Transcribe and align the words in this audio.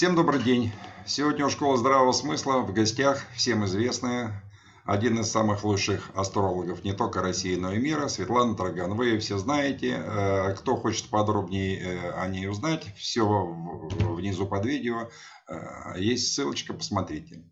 Всем 0.00 0.14
добрый 0.14 0.42
день. 0.42 0.72
Сегодня 1.04 1.44
у 1.44 1.50
Школы 1.50 1.76
Здравого 1.76 2.12
Смысла 2.12 2.60
в 2.60 2.72
гостях 2.72 3.22
всем 3.36 3.66
известная, 3.66 4.42
один 4.86 5.20
из 5.20 5.30
самых 5.30 5.62
лучших 5.62 6.10
астрологов 6.14 6.84
не 6.84 6.94
только 6.94 7.20
России, 7.20 7.54
но 7.54 7.74
и 7.74 7.78
мира, 7.78 8.08
Светлана 8.08 8.56
Драган. 8.56 8.94
Вы 8.94 9.18
все 9.18 9.36
знаете. 9.36 10.02
Э, 10.02 10.54
кто 10.54 10.76
хочет 10.76 11.10
подробнее 11.10 11.78
э, 11.80 12.12
о 12.12 12.26
ней 12.28 12.48
узнать, 12.48 12.86
все 12.96 13.26
внизу 13.26 14.46
под 14.46 14.64
видео. 14.64 15.10
Э, 15.46 15.92
есть 15.98 16.32
ссылочка, 16.32 16.72
посмотрите. 16.72 17.44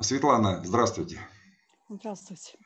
Светлана, 0.00 0.62
здравствуйте. 0.64 1.20
Здравствуйте. 1.88 2.58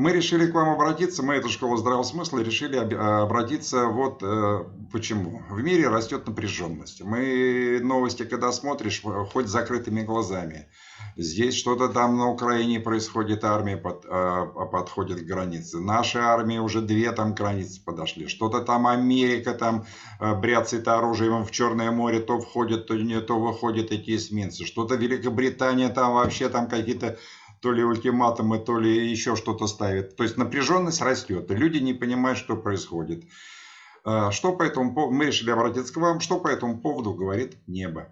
Мы 0.00 0.12
решили 0.12 0.50
к 0.50 0.54
вам 0.54 0.70
обратиться, 0.70 1.22
мы, 1.22 1.34
эта 1.34 1.50
школа 1.50 1.76
здравого 1.76 2.04
смысла, 2.04 2.38
решили 2.38 2.78
обратиться 2.78 3.84
вот 3.84 4.22
э, 4.22 4.64
почему. 4.90 5.42
В 5.50 5.62
мире 5.62 5.88
растет 5.88 6.26
напряженность. 6.26 7.02
Мы 7.02 7.80
новости, 7.82 8.22
когда 8.22 8.50
смотришь, 8.50 9.02
хоть 9.02 9.48
с 9.48 9.50
закрытыми 9.50 10.00
глазами. 10.00 10.68
Здесь 11.18 11.54
что-то 11.54 11.90
там 11.90 12.16
на 12.16 12.30
Украине 12.30 12.80
происходит, 12.80 13.44
армия 13.44 13.76
под, 13.76 14.06
э, 14.08 14.46
подходит 14.72 15.20
к 15.20 15.24
границе. 15.24 15.80
Наши 15.80 16.18
армии 16.18 16.56
уже 16.56 16.80
две 16.80 17.12
там 17.12 17.34
границы 17.34 17.84
подошли. 17.84 18.26
Что-то 18.26 18.60
там 18.60 18.86
Америка 18.86 19.52
там 19.52 19.84
э, 20.18 20.34
бряцает 20.34 20.88
оружием 20.88 21.44
в 21.44 21.50
Черное 21.50 21.90
море, 21.90 22.20
то 22.20 22.40
входит, 22.40 22.86
то 22.86 22.96
не, 22.96 23.20
то 23.20 23.38
выходят 23.38 23.92
эти 23.92 24.16
эсминцы. 24.16 24.64
Что-то 24.64 24.94
Великобритания 24.94 25.90
там 25.90 26.14
вообще 26.14 26.48
там 26.48 26.68
какие-то 26.68 27.18
то 27.60 27.72
ли 27.72 27.84
ультиматумы, 27.84 28.58
то 28.58 28.78
ли 28.78 29.10
еще 29.10 29.36
что-то 29.36 29.66
ставит. 29.66 30.16
То 30.16 30.22
есть 30.22 30.36
напряженность 30.36 31.02
растет, 31.02 31.50
и 31.50 31.54
люди 31.54 31.78
не 31.78 31.94
понимают, 31.94 32.38
что 32.38 32.56
происходит. 32.56 33.24
А, 34.04 34.30
что 34.30 34.56
по 34.56 34.62
этому 34.62 34.94
поводу, 34.94 35.14
мы 35.14 35.26
решили 35.26 35.50
обратиться 35.50 35.92
к 35.92 35.96
вам, 35.98 36.20
что 36.20 36.40
по 36.40 36.48
этому 36.48 36.80
поводу 36.80 37.14
говорит 37.14 37.56
небо? 37.66 38.08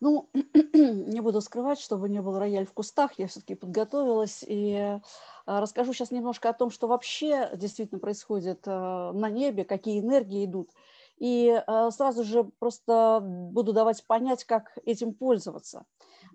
Ну, 0.00 0.30
не 0.74 1.20
буду 1.20 1.40
скрывать, 1.40 1.80
чтобы 1.80 2.08
не 2.08 2.20
был 2.20 2.38
рояль 2.38 2.66
в 2.66 2.72
кустах, 2.72 3.12
я 3.18 3.26
все-таки 3.26 3.54
подготовилась 3.54 4.44
и 4.46 5.00
а, 5.46 5.60
расскажу 5.60 5.92
сейчас 5.92 6.10
немножко 6.10 6.50
о 6.50 6.52
том, 6.52 6.70
что 6.70 6.86
вообще 6.86 7.50
действительно 7.54 7.98
происходит 7.98 8.62
а, 8.66 9.12
на 9.12 9.30
небе, 9.30 9.64
какие 9.64 10.00
энергии 10.00 10.44
идут. 10.44 10.70
И 11.18 11.62
сразу 11.90 12.24
же 12.24 12.44
просто 12.58 13.20
буду 13.22 13.72
давать 13.72 14.06
понять, 14.06 14.44
как 14.44 14.76
этим 14.84 15.14
пользоваться 15.14 15.86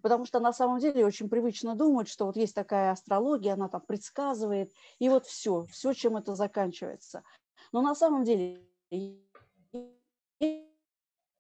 потому 0.01 0.25
что 0.25 0.39
на 0.39 0.53
самом 0.53 0.79
деле 0.79 1.05
очень 1.05 1.29
привычно 1.29 1.75
думать, 1.75 2.07
что 2.07 2.25
вот 2.25 2.35
есть 2.35 2.55
такая 2.55 2.91
астрология, 2.91 3.53
она 3.53 3.69
там 3.69 3.81
предсказывает, 3.81 4.71
и 4.99 5.09
вот 5.09 5.25
все, 5.25 5.65
все, 5.71 5.93
чем 5.93 6.17
это 6.17 6.35
заканчивается. 6.35 7.23
Но 7.71 7.81
на 7.81 7.95
самом 7.95 8.23
деле 8.23 8.61
есть 8.89 9.23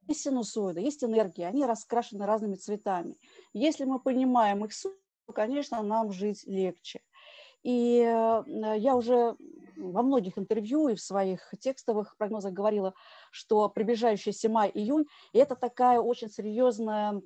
синусоиды, 0.09 0.81
есть 0.81 1.03
энергии, 1.03 1.43
они 1.43 1.65
раскрашены 1.65 2.25
разными 2.25 2.55
цветами. 2.55 3.17
Если 3.53 3.85
мы 3.85 3.99
понимаем 3.99 4.65
их 4.65 4.73
суть, 4.73 4.93
то, 5.27 5.33
конечно, 5.33 5.81
нам 5.81 6.11
жить 6.11 6.43
легче. 6.45 7.01
И 7.63 7.99
э, 7.99 8.43
я 8.77 8.95
уже 8.95 9.37
во 9.77 10.01
многих 10.01 10.37
интервью 10.37 10.87
и 10.89 10.95
в 10.95 11.01
своих 11.01 11.53
текстовых 11.59 12.15
прогнозах 12.17 12.53
говорила, 12.53 12.93
что 13.31 13.69
приближающийся 13.69 14.49
май-июнь– 14.49 15.05
это 15.33 15.55
такая 15.55 15.99
очень 15.99 16.29
серьезная 16.29 17.21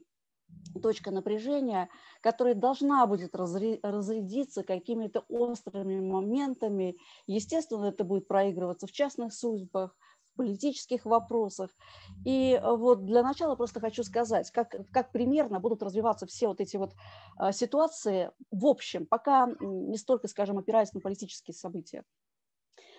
точка 0.81 1.11
напряжения, 1.11 1.89
которая 2.21 2.53
должна 2.53 3.05
будет 3.07 3.35
разрядиться 3.35 4.63
какими-то 4.63 5.25
острыми 5.29 5.99
моментами. 5.99 6.97
Естественно, 7.27 7.85
это 7.85 8.03
будет 8.03 8.27
проигрываться 8.27 8.87
в 8.87 8.91
частных 8.91 9.33
судьбах, 9.33 9.95
в 10.25 10.37
политических 10.37 11.05
вопросах. 11.05 11.71
И 12.25 12.59
вот 12.63 13.05
для 13.05 13.23
начала 13.23 13.55
просто 13.55 13.79
хочу 13.79 14.03
сказать, 14.03 14.51
как, 14.51 14.75
как 14.91 15.11
примерно 15.11 15.59
будут 15.59 15.81
развиваться 15.81 16.25
все 16.25 16.47
вот 16.47 16.59
эти 16.59 16.75
вот 16.77 16.93
э, 17.39 17.51
ситуации 17.53 18.31
в 18.51 18.65
общем, 18.65 19.05
пока 19.05 19.47
не 19.59 19.97
столько, 19.97 20.27
скажем, 20.27 20.57
опираясь 20.57 20.93
на 20.93 20.99
политические 20.99 21.55
события. 21.55 22.03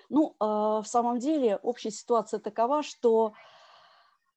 Ну, 0.09 0.37
э, 0.39 0.45
в 0.45 0.85
самом 0.87 1.19
деле 1.19 1.57
общая 1.63 1.91
ситуация 1.91 2.41
такова, 2.41 2.83
что 2.83 3.33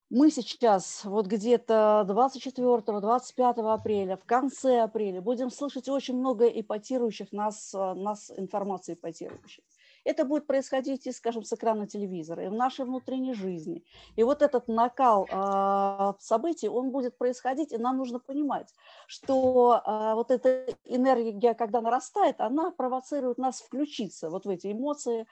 мы 0.10 0.32
сейчас 0.32 1.06
вот 1.06 1.28
где-то 1.28 2.04
24-25 2.08 3.74
апреля, 3.74 4.18
в 4.18 4.26
конце 4.26 4.82
апреля 4.82 5.22
будем 5.22 5.52
слышать 5.52 5.88
очень 5.88 6.18
много 6.18 6.48
ипотирующих 6.48 7.32
нас, 7.32 7.74
э, 7.76 7.94
нас 7.94 8.32
информации 8.36 8.94
ипотирующих. 8.94 9.64
Это 10.06 10.26
будет 10.26 10.48
происходить, 10.48 11.08
и, 11.08 11.12
скажем, 11.12 11.44
с 11.44 11.54
экрана 11.54 11.88
телевизора, 11.88 12.46
и 12.46 12.48
в 12.48 12.54
нашей 12.54 12.86
внутренней 12.86 13.34
жизни. 13.34 13.84
И 14.16 14.24
вот 14.24 14.42
этот 14.42 14.68
накал 14.68 15.28
э, 15.30 16.14
событий, 16.20 16.70
он 16.70 16.92
будет 16.92 17.18
происходить, 17.18 17.72
и 17.72 17.78
нам 17.78 17.98
нужно 17.98 18.20
понимать, 18.20 18.74
что 19.08 19.82
э, 19.86 20.14
вот 20.16 20.32
эта 20.32 20.66
энергия, 20.86 21.54
когда 21.54 21.82
нарастает, 21.82 22.40
она 22.40 22.72
провоцирует 22.72 23.38
нас 23.38 23.62
включиться 23.62 24.30
вот 24.30 24.46
в 24.46 24.50
эти 24.50 24.72
эмоции, 24.72 25.28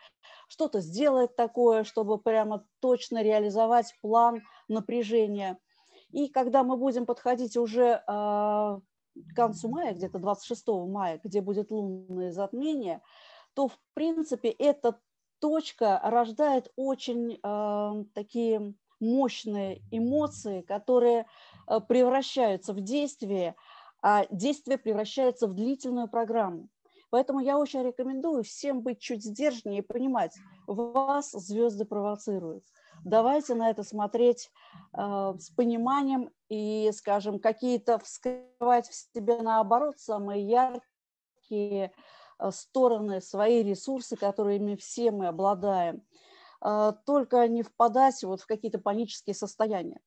что-то 0.47 0.81
сделать 0.81 1.35
такое, 1.35 1.83
чтобы 1.83 2.17
прямо 2.17 2.65
точно 2.79 3.23
реализовать 3.23 3.95
план 4.01 4.41
напряжения. 4.67 5.57
И 6.11 6.29
когда 6.29 6.63
мы 6.63 6.77
будем 6.77 7.05
подходить 7.05 7.57
уже 7.57 8.01
э, 8.07 8.79
к 9.25 9.35
концу 9.35 9.69
мая, 9.69 9.93
где-то 9.93 10.19
26 10.19 10.67
мая, 10.87 11.19
где 11.23 11.41
будет 11.41 11.71
лунное 11.71 12.31
затмение, 12.31 13.01
то, 13.57 13.69
в 13.69 13.79
принципе, 13.95 14.49
эта 14.49 14.99
точка 15.39 15.99
рождает 16.03 16.71
очень 16.75 17.39
э, 17.41 18.03
такие 18.13 18.75
мощные 18.99 19.81
эмоции, 19.89 20.61
которые 20.61 21.25
э, 21.67 21.79
превращаются 21.79 22.71
в 22.73 22.81
действие, 22.81 23.55
а 24.03 24.27
действие 24.29 24.77
превращается 24.77 25.47
в 25.47 25.55
длительную 25.55 26.07
программу. 26.07 26.69
Поэтому 27.09 27.39
я 27.39 27.57
очень 27.57 27.81
рекомендую 27.81 28.43
всем 28.43 28.81
быть 28.81 28.99
чуть 28.99 29.23
сдержаннее 29.23 29.79
и 29.79 29.85
понимать, 29.85 30.35
вас 30.67 31.31
звезды 31.31 31.83
провоцируют. 31.85 32.63
Давайте 33.03 33.55
на 33.55 33.71
это 33.71 33.81
смотреть 33.81 34.51
э, 34.95 35.33
с 35.39 35.49
пониманием 35.49 36.29
и, 36.47 36.91
скажем, 36.93 37.39
какие-то 37.39 37.97
вскрывать 37.97 38.87
в 38.87 38.93
себе 38.93 39.41
наоборот 39.41 39.97
самые 39.97 40.47
яркие 40.47 41.91
стороны, 42.51 43.21
свои 43.21 43.63
ресурсы, 43.63 44.15
которыми 44.15 44.75
все 44.75 45.11
мы 45.11 45.27
обладаем, 45.27 46.03
э, 46.63 46.93
только 47.05 47.47
не 47.47 47.63
впадать 47.63 48.23
вот 48.23 48.41
в 48.41 48.47
какие-то 48.47 48.79
панические 48.79 49.33
состояния. 49.33 49.99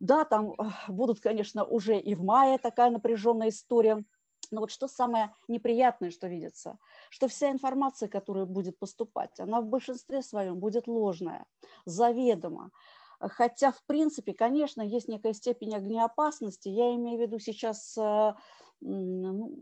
Да, 0.00 0.24
там 0.24 0.52
э, 0.52 0.54
будут, 0.88 1.20
конечно, 1.20 1.64
уже 1.64 1.98
и 1.98 2.14
в 2.14 2.22
мае 2.22 2.58
такая 2.58 2.90
напряженная 2.90 3.48
история, 3.48 4.04
но 4.50 4.60
вот 4.60 4.70
что 4.70 4.88
самое 4.88 5.34
неприятное, 5.46 6.10
что 6.10 6.26
видится, 6.26 6.78
что 7.10 7.28
вся 7.28 7.50
информация, 7.50 8.08
которая 8.08 8.46
будет 8.46 8.78
поступать, 8.78 9.38
она 9.40 9.60
в 9.60 9.66
большинстве 9.66 10.22
своем 10.22 10.58
будет 10.58 10.86
ложная, 10.86 11.44
заведомо. 11.84 12.70
Хотя, 13.20 13.72
в 13.72 13.82
принципе, 13.84 14.32
конечно, 14.32 14.80
есть 14.80 15.08
некая 15.08 15.32
степень 15.32 15.74
огнеопасности. 15.74 16.68
Я 16.68 16.94
имею 16.94 17.18
в 17.18 17.20
виду 17.20 17.40
сейчас 17.40 17.98
ну, 18.80 19.52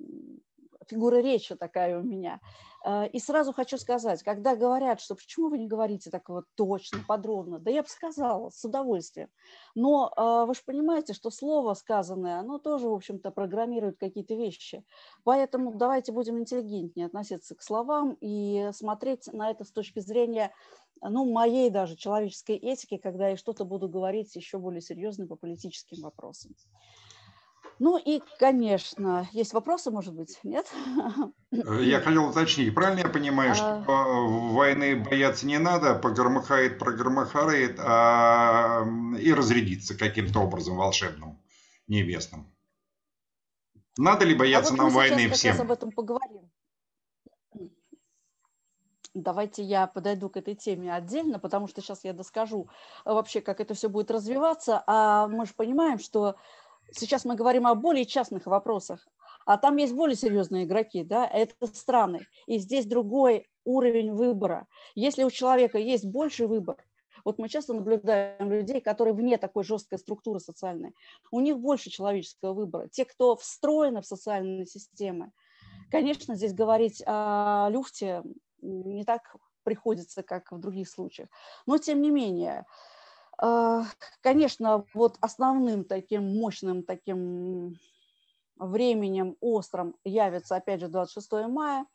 фигура 0.87 1.17
речи 1.17 1.55
такая 1.55 1.99
у 1.99 2.03
меня. 2.03 2.41
Э, 2.85 3.09
и 3.09 3.19
сразу 3.19 3.53
хочу 3.53 3.79
сказать, 3.79 4.23
когда 4.23 4.55
говорят, 4.57 5.01
что 5.01 5.15
почему 5.15 5.49
вы 5.49 5.59
не 5.59 5.67
говорите 5.67 6.11
так 6.11 6.29
вот 6.29 6.45
точно, 6.55 7.01
подробно, 7.07 7.59
да 7.59 7.71
я 7.71 7.83
бы 7.83 7.89
сказала, 7.89 8.51
с 8.51 8.65
удовольствием. 8.65 9.29
Но 9.75 10.13
э, 10.17 10.47
вы 10.47 10.55
же 10.55 10.61
понимаете, 10.65 11.13
что 11.13 11.31
слово 11.31 11.75
сказанное, 11.75 12.39
оно 12.39 12.59
тоже, 12.59 12.89
в 12.89 12.95
общем-то, 12.95 13.31
программирует 13.31 13.99
какие-то 13.99 14.35
вещи. 14.35 14.85
Поэтому 15.25 15.75
давайте 15.75 16.13
будем 16.13 16.39
интеллигентнее 16.39 17.07
относиться 17.07 17.55
к 17.55 17.63
словам 17.63 18.17
и 18.21 18.71
смотреть 18.73 19.33
на 19.33 19.51
это 19.51 19.65
с 19.65 19.73
точки 19.73 20.01
зрения 20.01 20.53
ну, 21.03 21.31
моей 21.31 21.71
даже 21.71 21.97
человеческой 21.97 22.57
этики, 22.57 22.97
когда 22.97 23.29
я 23.29 23.37
что-то 23.37 23.65
буду 23.65 23.89
говорить 23.89 24.35
еще 24.35 24.59
более 24.59 24.81
серьезно 24.81 25.27
по 25.27 25.37
политическим 25.37 26.03
вопросам. 26.03 26.55
Ну 27.79 27.99
и, 27.99 28.23
конечно, 28.39 29.29
есть 29.33 29.53
вопросы, 29.53 29.91
может 29.91 30.15
быть, 30.15 30.39
нет? 30.43 30.67
Э, 31.53 31.83
я 31.83 32.01
хотел 32.01 32.29
уточнить, 32.29 32.75
правильно 32.75 33.01
я 33.01 33.09
понимаю, 33.09 33.55
что 33.55 33.85
а... 33.87 34.05
войны 34.53 34.97
бояться 34.97 35.47
не 35.47 35.59
надо, 35.59 35.95
погромыхает, 35.95 36.79
прогромыхает, 36.79 37.79
а... 37.79 38.85
и 39.19 39.33
разрядится 39.33 39.97
каким-то 39.97 40.41
образом 40.41 40.77
волшебным, 40.77 41.41
небесным? 41.87 42.53
Надо 43.97 44.27
ли 44.27 44.35
бояться 44.35 44.75
а 44.75 44.77
вот 44.77 44.83
нам 44.83 44.93
войны 44.93 45.31
всем? 45.31 45.35
Сейчас 45.35 45.61
об 45.61 45.71
этом 45.71 45.93
поговорим. 45.93 46.51
Давайте 49.15 49.63
я 49.63 49.87
подойду 49.87 50.29
к 50.29 50.37
этой 50.37 50.55
теме 50.55 50.93
отдельно, 50.93 51.39
потому 51.39 51.69
что 51.69 51.81
сейчас 51.81 52.05
я 52.05 52.13
доскажу 52.13 52.69
вообще, 53.07 53.41
как 53.41 53.61
это 53.61 53.73
все 53.73 53.89
будет 53.89 54.11
развиваться. 54.11 54.85
А 54.87 55.27
мы 55.29 55.47
же 55.47 55.55
понимаем, 55.55 55.99
что 55.99 56.37
сейчас 56.93 57.25
мы 57.25 57.35
говорим 57.35 57.67
о 57.67 57.75
более 57.75 58.05
частных 58.05 58.47
вопросах, 58.47 59.07
а 59.45 59.59
там 59.59 59.77
есть 59.77 59.95
более 59.95 60.17
серьезные 60.17 60.65
игроки, 60.65 61.05
да, 61.05 61.27
это 61.27 61.67
страны. 61.67 62.27
И 62.47 62.59
здесь 62.59 62.87
другой 62.87 63.47
уровень 63.65 64.13
выбора. 64.13 64.67
Если 64.95 65.25
у 65.25 65.31
человека 65.31 65.79
есть 65.79 66.05
больше 66.05 66.47
выбор, 66.47 66.77
Вот 67.27 67.39
мы 67.39 67.49
часто 67.49 67.75
наблюдаем 67.75 68.53
людей, 68.53 68.81
которые 68.81 69.13
вне 69.13 69.37
такой 69.37 69.65
жесткой 69.65 69.99
структуры 69.99 70.39
социальной. 70.39 70.95
У 71.33 71.41
них 71.41 71.59
больше 71.59 71.91
человеческого 71.91 72.53
выбора. 72.53 72.87
Те, 72.87 73.05
кто 73.05 73.35
встроены 73.35 74.01
в 74.01 74.07
социальные 74.07 74.65
системы. 74.65 75.33
Конечно, 75.91 76.37
здесь 76.37 76.55
говорить 76.55 77.03
о 77.05 77.69
люфте 77.69 78.23
не 78.61 79.05
так 79.05 79.35
приходится, 79.65 80.23
как 80.23 80.53
в 80.53 80.61
других 80.61 80.89
случаях. 80.89 81.29
Но, 81.67 81.79
тем 81.79 82.01
не 82.01 82.13
менее, 82.13 82.65
конечно, 84.23 84.85
вот 84.95 85.17
основным 85.21 85.85
таким 85.85 86.25
мощным 86.39 86.83
таким 86.83 87.77
временем 88.59 89.37
острым 89.41 89.97
явится, 90.05 90.57
опять 90.57 90.81
же, 90.81 90.89
26 90.89 91.49
мая. 91.49 91.87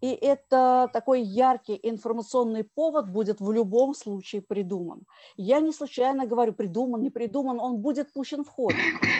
И 0.00 0.12
это 0.12 0.88
такой 0.92 1.22
яркий 1.22 1.78
информационный 1.82 2.62
повод 2.62 3.10
будет 3.10 3.40
в 3.40 3.50
любом 3.50 3.94
случае 3.94 4.42
придуман. 4.42 5.02
Я 5.36 5.60
не 5.60 5.72
случайно 5.72 6.26
говорю, 6.26 6.52
придуман, 6.52 7.02
не 7.02 7.10
придуман, 7.10 7.58
он 7.58 7.78
будет 7.78 8.12
пущен 8.12 8.44
в 8.44 8.48
ход, 8.48 8.74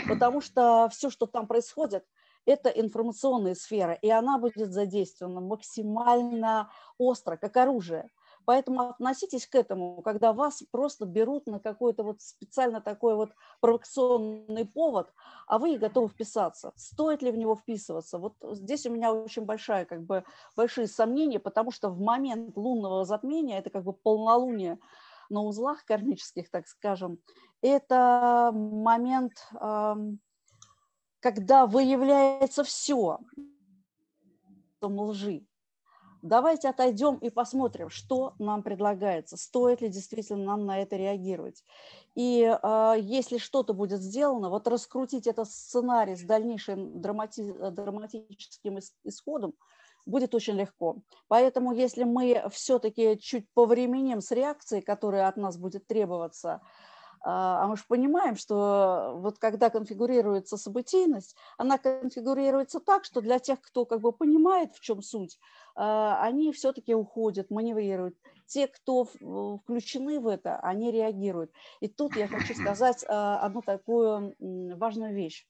потому 0.09 0.41
что 0.41 0.88
все, 0.93 1.11
что 1.11 1.26
там 1.26 1.49
происходит, 1.49 2.05
это 2.47 2.70
информационная 2.70 3.56
сфера, 3.56 3.93
и 3.94 4.09
она 4.09 4.38
будет 4.38 4.73
задействована 4.73 5.41
максимально 5.41 6.70
остро, 6.97 7.37
как 7.37 7.56
оружие. 7.56 8.09
Поэтому 8.48 8.88
относитесь 8.88 9.46
к 9.46 9.54
этому, 9.54 10.00
когда 10.00 10.32
вас 10.32 10.62
просто 10.70 11.04
берут 11.04 11.46
на 11.46 11.60
какой-то 11.60 12.02
вот 12.02 12.22
специально 12.22 12.80
такой 12.80 13.14
вот 13.14 13.30
провокационный 13.60 14.64
повод, 14.64 15.12
а 15.46 15.58
вы 15.58 15.76
готовы 15.76 16.08
вписаться. 16.08 16.72
Стоит 16.74 17.20
ли 17.20 17.30
в 17.30 17.36
него 17.36 17.56
вписываться? 17.56 18.16
Вот 18.16 18.36
здесь 18.52 18.86
у 18.86 18.90
меня 18.90 19.12
очень 19.12 19.44
большая, 19.44 19.84
как 19.84 20.02
бы, 20.02 20.24
большие 20.56 20.86
сомнения, 20.86 21.38
потому 21.38 21.70
что 21.70 21.90
в 21.90 22.00
момент 22.00 22.56
лунного 22.56 23.04
затмения, 23.04 23.58
это 23.58 23.68
как 23.68 23.84
бы 23.84 23.92
полнолуние 23.92 24.78
на 25.28 25.42
узлах 25.42 25.84
кармических, 25.84 26.50
так 26.50 26.66
скажем, 26.68 27.18
это 27.60 28.50
момент, 28.54 29.34
когда 31.20 31.66
выявляется 31.66 32.64
все 32.64 33.18
лжи, 34.80 35.44
Давайте 36.23 36.69
отойдем 36.69 37.17
и 37.17 37.31
посмотрим, 37.31 37.91
что 37.91 38.35
нам 38.38 38.62
предлагается, 38.62 39.37
стоит 39.37 39.81
ли 39.81 39.88
действительно 39.88 40.44
нам 40.44 40.67
на 40.67 40.81
это 40.81 40.97
реагировать. 40.97 41.65
И 42.15 42.43
э, 42.43 42.94
если 43.00 43.38
что-то 43.38 43.75
будет 43.75 44.00
сделано, 44.00 44.50
вот 44.50 44.67
раскрутить 44.67 45.26
этот 45.26 45.49
сценарий 45.50 46.17
с 46.17 46.23
дальнейшим 46.23 47.00
драмати 47.00 47.53
драматическим 47.70 48.79
исходом 49.05 49.55
будет 50.06 50.35
очень 50.35 50.55
легко. 50.55 50.97
Поэтому 51.29 51.73
если 51.73 52.05
мы 52.05 52.44
все-таки 52.50 53.19
чуть 53.19 53.47
повременим 53.55 54.20
с 54.20 54.31
реакцией, 54.31 54.82
которая 54.82 55.29
от 55.29 55.37
нас 55.37 55.56
будет 55.56 55.87
требоваться, 55.87 56.61
а 57.23 57.67
мы 57.67 57.76
же 57.76 57.85
понимаем, 57.88 58.37
что 58.37 59.15
вот 59.17 59.38
когда 59.38 59.70
конфигурируется 59.70 60.56
событийность, 60.56 61.37
она 61.56 61.79
конфигурируется 61.79 62.81
так, 62.81 63.05
что 63.05 63.20
для 63.20 63.38
тех, 63.38 63.61
кто 63.61 63.85
как 63.85 64.00
бы 64.00 64.12
понимает, 64.12 64.75
в 64.75 64.81
чем 64.81 65.03
суть, 65.03 65.38
а, 65.75 66.23
они 66.23 66.53
все-таки 66.53 66.94
уходят, 66.94 67.50
маневрируют. 67.50 68.17
Те, 68.47 68.67
кто 68.67 69.05
включены 69.05 70.20
в 70.20 70.26
это, 70.26 70.59
они 70.61 70.91
реагируют. 70.91 71.53
И 71.81 71.88
тут 71.88 72.17
я 72.17 72.29
хочу 72.29 72.55
сказать 72.55 73.05
а, 73.09 73.38
одну 73.41 73.62
такую 73.62 74.35
важную 74.76 75.15
вещь. 75.15 75.47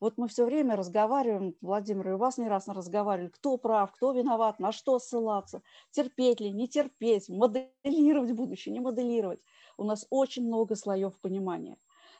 Вот 0.00 0.16
мы 0.16 0.28
все 0.28 0.44
время 0.44 0.76
разговариваем, 0.76 1.56
Владимир, 1.60 2.10
и 2.10 2.12
у 2.12 2.18
вас 2.18 2.38
не 2.38 2.48
раз 2.48 2.68
разговаривали, 2.68 3.30
кто 3.30 3.56
прав, 3.58 3.92
кто 3.92 4.12
виноват, 4.12 4.60
на 4.60 4.72
что 4.72 4.98
ссылаться, 4.98 5.62
терпеть 5.90 6.40
ли, 6.40 6.52
не 6.52 6.68
терпеть, 6.68 7.28
моделировать 7.28 8.32
будущее, 8.32 8.72
не 8.72 8.80
моделировать 8.80 9.40
у 9.78 9.84
нас 9.84 10.06
очень 10.10 10.46
много 10.46 10.74
слоев 10.74 11.18
понимания. 11.20 11.78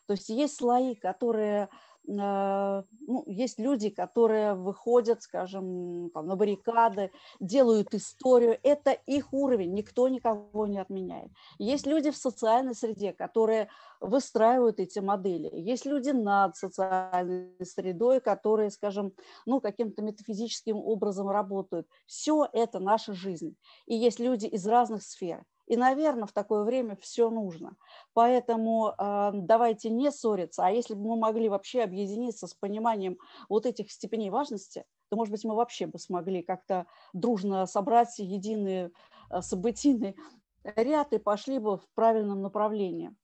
То 0.08 0.14
есть 0.14 0.30
есть 0.30 0.56
слои, 0.56 0.94
которые, 0.94 1.68
э, 2.08 2.82
ну, 3.06 3.24
есть 3.26 3.58
люди, 3.58 3.90
которые 3.90 4.54
выходят, 4.54 5.20
скажем, 5.20 6.08
там, 6.14 6.26
на 6.26 6.34
баррикады, 6.34 7.10
делают 7.40 7.94
историю. 7.94 8.58
Это 8.62 8.92
их 8.92 9.34
уровень, 9.34 9.74
никто 9.74 10.08
никого 10.08 10.66
не 10.66 10.78
отменяет. 10.78 11.30
Есть 11.58 11.86
люди 11.86 12.10
в 12.10 12.16
социальной 12.16 12.74
среде, 12.74 13.12
которые 13.12 13.68
выстраивают 14.00 14.80
эти 14.80 15.00
модели. 15.00 15.50
Есть 15.52 15.84
люди 15.84 16.08
над 16.08 16.56
социальной 16.56 17.52
средой, 17.62 18.20
которые, 18.20 18.70
скажем, 18.70 19.12
ну, 19.44 19.60
каким-то 19.60 20.00
метафизическим 20.00 20.78
образом 20.78 21.28
работают. 21.28 21.86
Все 22.06 22.48
это 22.54 22.78
наша 22.78 23.12
жизнь. 23.12 23.56
И 23.84 23.94
есть 23.94 24.20
люди 24.20 24.46
из 24.46 24.66
разных 24.66 25.02
сфер. 25.02 25.44
И, 25.68 25.76
наверное, 25.76 26.26
в 26.26 26.32
такое 26.32 26.64
время 26.64 26.96
все 26.96 27.28
нужно. 27.28 27.76
Поэтому 28.14 28.94
э, 28.98 29.30
давайте 29.34 29.90
не 29.90 30.10
ссориться. 30.10 30.64
А 30.64 30.70
если 30.70 30.94
бы 30.94 31.10
мы 31.10 31.16
могли 31.16 31.50
вообще 31.50 31.82
объединиться 31.82 32.46
с 32.46 32.54
пониманием 32.54 33.18
вот 33.50 33.66
этих 33.66 33.92
степеней 33.92 34.30
важности, 34.30 34.86
то, 35.10 35.16
может 35.16 35.30
быть, 35.30 35.44
мы 35.44 35.54
вообще 35.54 35.86
бы 35.86 35.98
смогли 35.98 36.42
как-то 36.42 36.86
дружно 37.12 37.66
собрать 37.66 38.18
единый 38.18 38.94
э, 39.30 39.42
событийный 39.42 40.16
ряд 40.64 41.12
и 41.12 41.18
пошли 41.18 41.58
бы 41.58 41.76
в 41.76 41.86
правильном 41.94 42.40
направлении. 42.40 43.14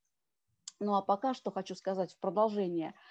Ну 0.81 0.97
а 0.97 1.03
пока 1.03 1.33
что 1.33 1.51
хочу 1.51 1.75
сказать 1.75 2.13
в 2.13 2.19
продолжение– 2.19 2.95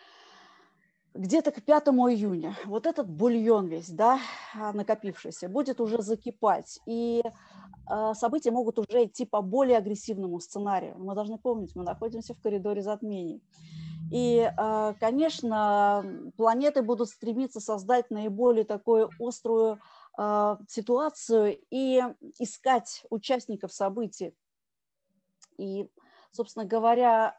где-то 1.14 1.52
к 1.52 1.62
5 1.62 1.88
июня 1.90 2.58
вот 2.66 2.88
этот 2.88 3.08
бульон 3.08 3.68
весь, 3.68 3.90
да, 3.90 4.20
накопившийся, 4.56 5.48
будет 5.48 5.80
уже 5.80 6.02
закипать. 6.02 6.80
И 6.86 7.22
а, 7.24 7.32
события 8.14 8.52
могут 8.52 8.80
уже 8.80 9.06
идти 9.06 9.26
по 9.26 9.42
более 9.42 9.78
агрессивному 9.78 10.40
сценарию. 10.40 10.96
Мы 10.98 11.16
должны 11.16 11.38
помнить, 11.38 11.76
мы 11.76 11.84
находимся 11.84 12.34
в 12.34 12.42
коридоре 12.42 12.82
затмений. 12.82 13.42
И, 14.12 14.52
а, 14.58 14.94
конечно, 15.00 16.32
планеты 16.38 16.82
будут 16.84 17.10
стремиться 17.10 17.60
создать 17.60 18.12
наиболее 18.12 18.64
такую 18.64 19.10
острую 19.20 19.80
а, 20.16 20.60
ситуацию 20.68 21.58
и 21.72 22.02
искать 22.38 23.06
участников 23.10 23.74
событий. 23.74 24.36
И, 25.58 25.90
собственно 26.32 26.66
говоря, 26.66 27.36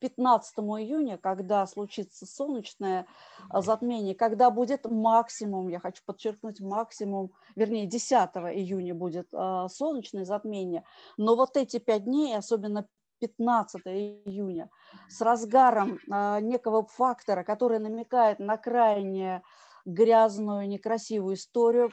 15 0.00 0.58
июня, 0.58 1.18
когда 1.18 1.66
случится 1.66 2.26
солнечное 2.26 3.06
а, 3.48 3.62
затмение, 3.62 4.14
когда 4.14 4.50
будет 4.50 4.86
максимум, 4.86 5.68
я 5.68 5.78
хочу 5.78 6.02
подчеркнуть 6.04 6.60
максимум, 6.60 7.32
вернее 7.54 7.86
10 7.86 8.12
июня 8.12 8.94
будет 8.94 9.28
а, 9.32 9.68
солнечное 9.68 10.24
затмение, 10.24 10.84
но 11.16 11.36
вот 11.36 11.56
эти 11.56 11.78
пять 11.78 12.04
дней, 12.04 12.36
особенно 12.36 12.88
15 13.20 13.82
июня, 13.84 14.70
с 15.08 15.20
разгаром 15.20 15.98
а, 16.10 16.40
некого 16.40 16.84
фактора, 16.84 17.44
который 17.44 17.78
намекает 17.78 18.38
на 18.38 18.56
крайне 18.56 19.42
грязную, 19.86 20.68
некрасивую 20.68 21.36
историю, 21.36 21.90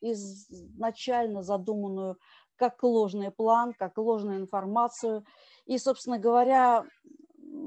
изначально 0.00 1.42
задуманную 1.42 2.18
как 2.56 2.82
ложный 2.82 3.30
план, 3.30 3.72
как 3.72 3.96
ложную 3.96 4.38
информацию. 4.40 5.24
И, 5.64 5.78
собственно 5.78 6.18
говоря, 6.18 6.84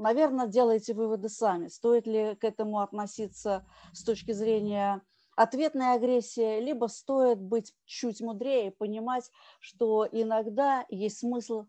наверное, 0.02 0.48
делайте 0.48 0.94
выводы 0.94 1.30
сами. 1.30 1.68
Стоит 1.68 2.08
ли 2.08 2.36
к 2.36 2.44
этому 2.44 2.80
относиться 2.80 3.66
с 3.92 4.04
точки 4.04 4.32
зрения 4.32 5.02
ответной 5.36 5.94
агрессии, 5.94 6.60
либо 6.60 6.88
стоит 6.88 7.40
быть 7.40 7.74
чуть 7.86 8.22
мудрее 8.22 8.68
и 8.68 8.76
понимать, 8.76 9.32
что 9.60 10.08
иногда 10.12 10.86
есть 10.90 11.20
смысл 11.20 11.66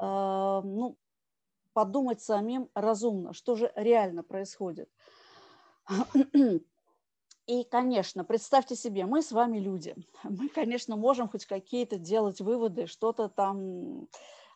э, 0.00 0.60
ну, 0.64 0.96
подумать 1.72 2.20
самим 2.20 2.68
разумно, 2.74 3.32
что 3.32 3.54
же 3.54 3.72
реально 3.76 4.22
происходит. 4.22 4.90
И, 7.46 7.64
конечно, 7.64 8.24
представьте 8.24 8.76
себе, 8.76 9.06
мы 9.06 9.22
с 9.22 9.32
вами 9.32 9.58
люди. 9.58 9.94
Мы, 10.22 10.50
конечно, 10.50 10.96
можем 10.96 11.30
хоть 11.30 11.46
какие-то 11.46 11.96
делать 11.96 12.42
выводы, 12.42 12.86
что-то 12.86 13.30
там 13.30 14.06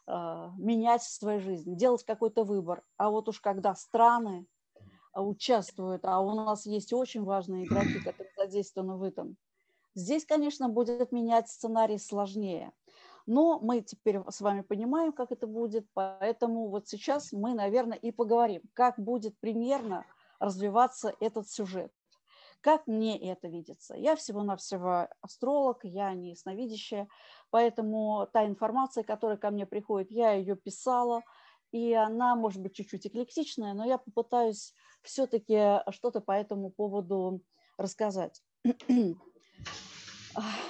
менять 0.06 1.02
свою 1.02 1.40
жизнь, 1.40 1.76
делать 1.76 2.04
какой-то 2.04 2.44
выбор. 2.44 2.82
А 2.97 3.11
вот 3.11 3.28
уж 3.28 3.40
когда 3.40 3.75
страны 3.75 4.47
а, 5.12 5.23
участвуют, 5.23 6.04
а 6.04 6.21
у 6.21 6.35
нас 6.35 6.66
есть 6.66 6.92
очень 6.92 7.23
важные 7.23 7.66
игроки, 7.66 7.99
которые 8.04 8.32
задействованы 8.37 8.97
в 8.97 9.02
этом, 9.02 9.37
здесь, 9.94 10.25
конечно, 10.25 10.68
будет 10.68 11.12
менять 11.12 11.49
сценарий 11.49 11.99
сложнее. 11.99 12.73
Но 13.26 13.61
мы 13.61 13.82
теперь 13.82 14.21
с 14.28 14.40
вами 14.40 14.62
понимаем, 14.62 15.12
как 15.12 15.30
это 15.30 15.47
будет, 15.47 15.87
поэтому 15.94 16.68
вот 16.68 16.88
сейчас 16.88 17.32
мы, 17.32 17.54
наверное, 17.54 17.99
и 17.99 18.11
поговорим, 18.11 18.62
как 18.73 18.99
будет 18.99 19.38
примерно 19.38 20.04
развиваться 20.40 21.14
этот 21.21 21.49
сюжет. 21.49 21.92
Как 22.62 22.87
мне 22.87 23.19
это 23.19 23.49
видится? 23.49 23.97
Я 23.97 24.14
всего-навсего 24.14 25.09
астролог, 25.21 25.81
я 25.83 26.14
не 26.14 26.31
ясновидящая, 26.31 27.09
поэтому 27.50 28.28
та 28.33 28.47
информация, 28.47 29.02
которая 29.02 29.37
ко 29.37 29.50
мне 29.50 29.66
приходит, 29.66 30.12
я 30.12 30.33
ее 30.33 30.54
писала, 30.54 31.23
и 31.73 31.92
она 31.92 32.37
может 32.37 32.62
быть 32.62 32.75
чуть-чуть 32.75 33.09
эклектичная, 33.09 33.75
но 33.75 33.85
я 33.85 33.99
попытаюсь 33.99 34.75
все-таки 35.02 35.81
что-то 35.90 36.21
по 36.21 36.31
этому 36.31 36.71
поводу 36.71 37.42
рассказать. 37.76 38.42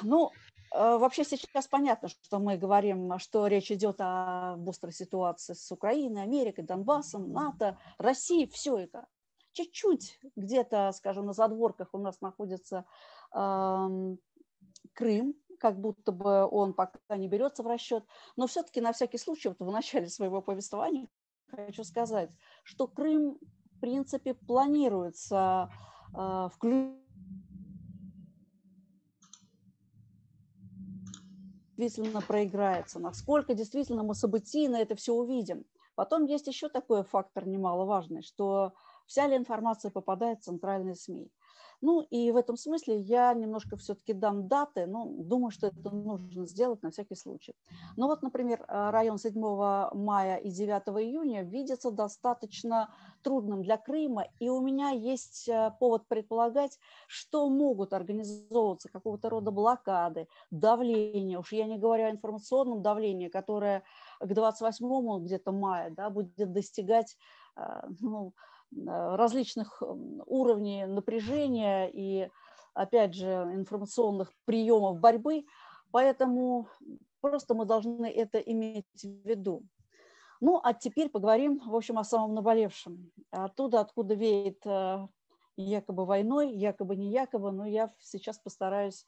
Ну, 0.03 0.33
э, 0.75 0.97
вообще 0.99 1.23
сейчас 1.23 1.69
понятно, 1.69 2.09
что 2.09 2.41
мы 2.41 2.57
говорим, 2.57 3.17
что 3.21 3.47
речь 3.47 3.71
идет 3.71 4.01
о 4.01 4.59
острой 4.67 4.93
ситуации 4.93 5.55
с 5.55 5.71
Украиной, 5.71 6.25
Америкой, 6.25 6.65
Донбассом, 6.65 7.33
НАТО, 7.33 7.79
Россией, 7.99 8.49
все 8.49 8.77
это. 8.79 9.07
Чуть-чуть 9.53 10.19
где-то, 10.37 10.93
скажем, 10.93 11.27
на 11.27 11.33
задворках 11.33 11.89
у 11.93 11.99
нас 11.99 12.21
находится 12.21 12.85
э, 13.35 14.17
Крым, 14.95 15.35
как 15.61 15.81
будто 15.81 16.13
бы 16.13 16.47
он 16.47 16.75
пока 16.75 17.17
не 17.17 17.29
берется 17.29 17.63
в 17.63 17.67
расчет. 17.67 18.05
Но 18.37 18.47
все-таки 18.47 18.81
на 18.81 18.93
всякий 18.93 19.19
случай, 19.19 19.49
вот 19.49 19.61
в 19.61 19.71
начале 19.71 20.09
своего 20.09 20.43
повествования 20.43 21.09
хочу 21.49 21.85
сказать, 21.85 22.31
что 22.65 22.87
Крым, 22.87 23.39
в 23.77 23.81
принципе, 23.81 24.35
планируется 24.35 25.71
э, 26.17 26.49
включить 26.53 27.03
действительно 31.83 32.21
проиграется, 32.21 33.01
насколько 33.01 33.55
действительно 33.55 34.03
мы 34.03 34.15
событийно 34.15 34.77
это 34.77 34.95
все 34.95 35.13
увидим. 35.15 35.65
Потом 35.95 36.25
есть 36.25 36.47
еще 36.47 36.69
такой 36.69 37.05
фактор 37.05 37.47
немаловажный, 37.47 38.23
что 38.23 38.73
вся 39.07 39.27
ли 39.27 39.37
информация 39.37 39.91
попадает 39.91 40.41
в 40.41 40.45
центральные 40.45 40.95
СМИ. 40.95 41.31
Ну 41.83 42.01
и 42.01 42.31
в 42.31 42.37
этом 42.37 42.57
смысле 42.57 42.97
я 42.97 43.35
немножко 43.35 43.77
все-таки 43.77 44.13
дам 44.13 44.47
даты, 44.47 44.87
но 44.87 45.05
думаю, 45.05 45.51
что 45.51 45.67
это 45.67 45.91
нужно 45.91 46.47
сделать 46.47 46.81
на 46.83 46.93
всякий 46.93 47.17
случай. 47.17 47.57
Ну 47.97 48.07
вот, 48.07 48.23
например, 48.23 48.65
э, 48.69 48.91
район 48.91 49.19
7 49.19 49.35
мая 49.93 50.37
и 50.37 50.49
9 50.49 51.03
июня 51.03 51.43
видится 51.43 51.91
достаточно 51.91 52.95
трудным 53.23 53.63
для 53.63 53.79
Крыма, 53.79 54.29
и 54.39 54.49
у 54.49 54.61
меня 54.61 54.91
есть 54.91 55.49
э, 55.49 55.73
повод 55.81 56.07
предполагать, 56.07 56.79
что 57.09 57.49
могут 57.51 57.93
организовываться 57.93 58.89
какого-то 58.89 59.29
рода 59.29 59.51
блокады, 59.51 60.29
давление, 60.53 61.41
уж 61.41 61.53
я 61.53 61.65
не 61.65 61.79
говорю 61.79 62.05
о 62.05 62.11
информационном 62.11 62.81
давлении, 62.83 63.29
которое 63.29 63.83
к 64.21 64.33
28 64.33 65.25
где-то 65.25 65.51
мая 65.51 65.91
да, 65.91 66.11
будет 66.11 66.53
достигать 66.53 67.17
э, 67.57 67.89
ну, 67.99 68.35
различных 68.87 69.83
уровней 70.27 70.87
напряжения 70.87 71.91
и, 71.93 72.29
опять 72.75 73.15
же, 73.15 73.27
информационных 73.27 74.33
приемов 74.45 74.99
борьбы. 74.99 75.45
Поэтому 75.91 76.69
просто 77.21 77.55
мы 77.55 77.65
должны 77.65 78.07
это 78.07 78.39
иметь 78.39 78.87
в 78.95 79.29
виду. 79.29 79.63
Ну, 80.41 80.61
а 80.63 80.75
теперь 80.75 81.09
поговорим, 81.09 81.61
в 81.65 81.77
общем, 81.77 81.99
о 81.99 82.05
самом 82.05 82.35
наболевшем. 82.35 83.13
Оттуда, 83.31 83.81
откуда 83.81 84.15
веет 84.15 84.59
э, 84.67 85.07
якобы 85.57 86.05
войной, 86.05 86.53
якобы 86.53 86.97
не 86.97 87.11
якобы, 87.11 87.53
но 87.53 87.65
я 87.65 87.93
сейчас 88.01 88.41
постараюсь 88.41 89.07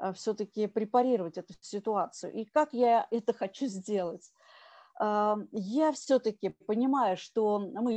э, 0.00 0.12
все-таки 0.14 0.66
препарировать 0.66 1.38
эту 1.38 1.54
ситуацию. 1.60 2.32
И 2.32 2.44
как 2.44 2.72
я 2.72 3.06
это 3.12 3.32
хочу 3.38 3.66
сделать? 3.66 4.32
Я 5.00 5.92
все-таки 5.92 6.50
понимаю, 6.66 7.16
что 7.16 7.58
мы 7.58 7.92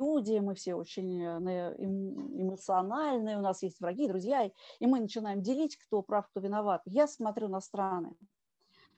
люди, 0.00 0.38
мы 0.40 0.54
все 0.54 0.74
очень 0.74 1.22
э, 1.22 1.74
эмоциональные, 1.78 3.38
у 3.38 3.42
нас 3.42 3.62
есть 3.62 3.80
враги, 3.80 4.08
друзья, 4.08 4.50
и 4.80 4.86
мы 4.86 4.98
начинаем 5.00 5.40
делить, 5.40 5.76
кто 5.76 6.02
прав, 6.02 6.28
кто 6.28 6.40
виноват. 6.40 6.82
Я 6.84 7.06
смотрю 7.06 7.48
на 7.48 7.60
страны 7.60 8.16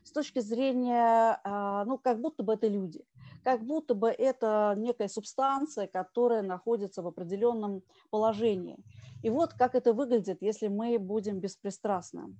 с 0.04 0.12
точки 0.12 0.38
зрения, 0.40 1.40
а, 1.44 1.84
ну, 1.86 1.98
как 1.98 2.20
будто 2.20 2.42
бы 2.42 2.54
это 2.54 2.68
люди, 2.68 3.04
как 3.42 3.64
будто 3.64 3.94
бы 3.94 4.10
это 4.10 4.74
некая 4.76 5.08
субстанция, 5.08 5.86
которая 5.86 6.42
находится 6.42 7.02
в 7.02 7.06
определенном 7.06 7.82
положении. 8.10 8.78
И 9.22 9.30
вот 9.30 9.54
как 9.54 9.74
это 9.74 9.94
выглядит, 9.94 10.42
если 10.42 10.68
мы 10.68 10.98
будем 10.98 11.40
беспристрастны. 11.40 12.36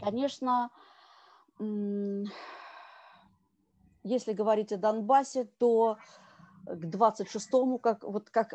Конечно, 0.00 0.70
если 4.02 4.32
говорить 4.32 4.72
о 4.72 4.76
Донбассе, 4.78 5.44
то 5.58 5.98
к 6.66 6.84
26-му, 6.86 7.78
как, 7.78 8.04
вот, 8.04 8.30
как, 8.30 8.54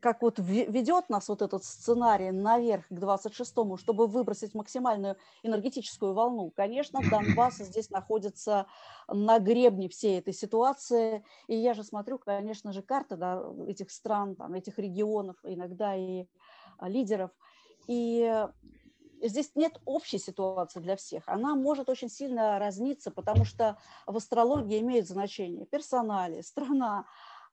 как 0.00 0.22
вот 0.22 0.38
ведет 0.38 1.08
нас 1.08 1.28
вот 1.28 1.42
этот 1.42 1.64
сценарий 1.64 2.30
наверх 2.30 2.88
к 2.88 2.92
26-му, 2.92 3.76
чтобы 3.76 4.06
выбросить 4.06 4.54
максимальную 4.54 5.16
энергетическую 5.42 6.12
волну, 6.14 6.50
конечно, 6.50 7.02
Донбасс 7.10 7.58
здесь 7.58 7.90
находится 7.90 8.66
на 9.08 9.38
гребне 9.38 9.88
всей 9.88 10.18
этой 10.18 10.34
ситуации. 10.34 11.24
И 11.46 11.56
я 11.56 11.74
же 11.74 11.82
смотрю, 11.84 12.18
конечно 12.18 12.72
же, 12.72 12.82
карты 12.82 13.16
да, 13.16 13.42
этих 13.68 13.90
стран, 13.90 14.36
там, 14.36 14.54
этих 14.54 14.78
регионов, 14.78 15.36
иногда 15.44 15.94
и 15.96 16.26
а, 16.78 16.88
лидеров. 16.88 17.30
И 17.86 18.46
здесь 19.28 19.52
нет 19.54 19.80
общей 19.84 20.18
ситуации 20.18 20.80
для 20.80 20.96
всех. 20.96 21.24
Она 21.26 21.54
может 21.54 21.88
очень 21.88 22.08
сильно 22.08 22.58
разниться, 22.58 23.10
потому 23.10 23.44
что 23.44 23.78
в 24.06 24.16
астрологии 24.16 24.80
имеет 24.80 25.08
значение 25.08 25.66
персонали, 25.66 26.40
страна, 26.40 27.06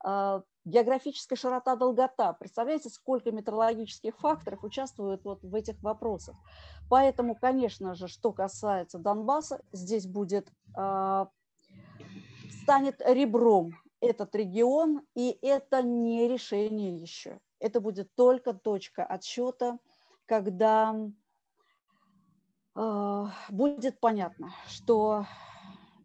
а, 0.04 0.44
географическая 0.66 1.36
широта, 1.36 1.76
долгота. 1.76 2.34
Представляете, 2.34 2.90
сколько 2.90 3.32
метеорологических 3.32 4.18
факторов 4.18 4.64
участвуют 4.64 5.24
вот 5.24 5.44
в 5.44 5.56
этих 5.56 5.82
вопросах. 5.82 6.36
Поэтому, 6.90 7.36
конечно 7.36 7.96
же, 7.96 8.08
что 8.08 8.32
касается 8.32 9.00
Донбасса, 9.00 9.62
здесь 9.72 10.06
будет, 10.06 10.50
а, 10.76 11.30
станет 12.64 13.02
ребром 13.06 13.76
этот 14.02 14.36
регион, 14.36 15.02
и 15.16 15.38
это 15.42 15.82
не 15.82 16.28
решение 16.28 16.98
еще. 16.98 17.40
Это 17.60 17.80
будет 17.80 18.14
только 18.16 18.54
точка 18.54 19.06
отсчета, 19.06 19.80
когда 20.26 20.94
будет 22.76 24.00
понятно, 24.00 24.52
что 24.68 25.26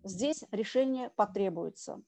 здесь 0.05 0.45
решение 0.51 1.11
потребуется. 1.11 2.03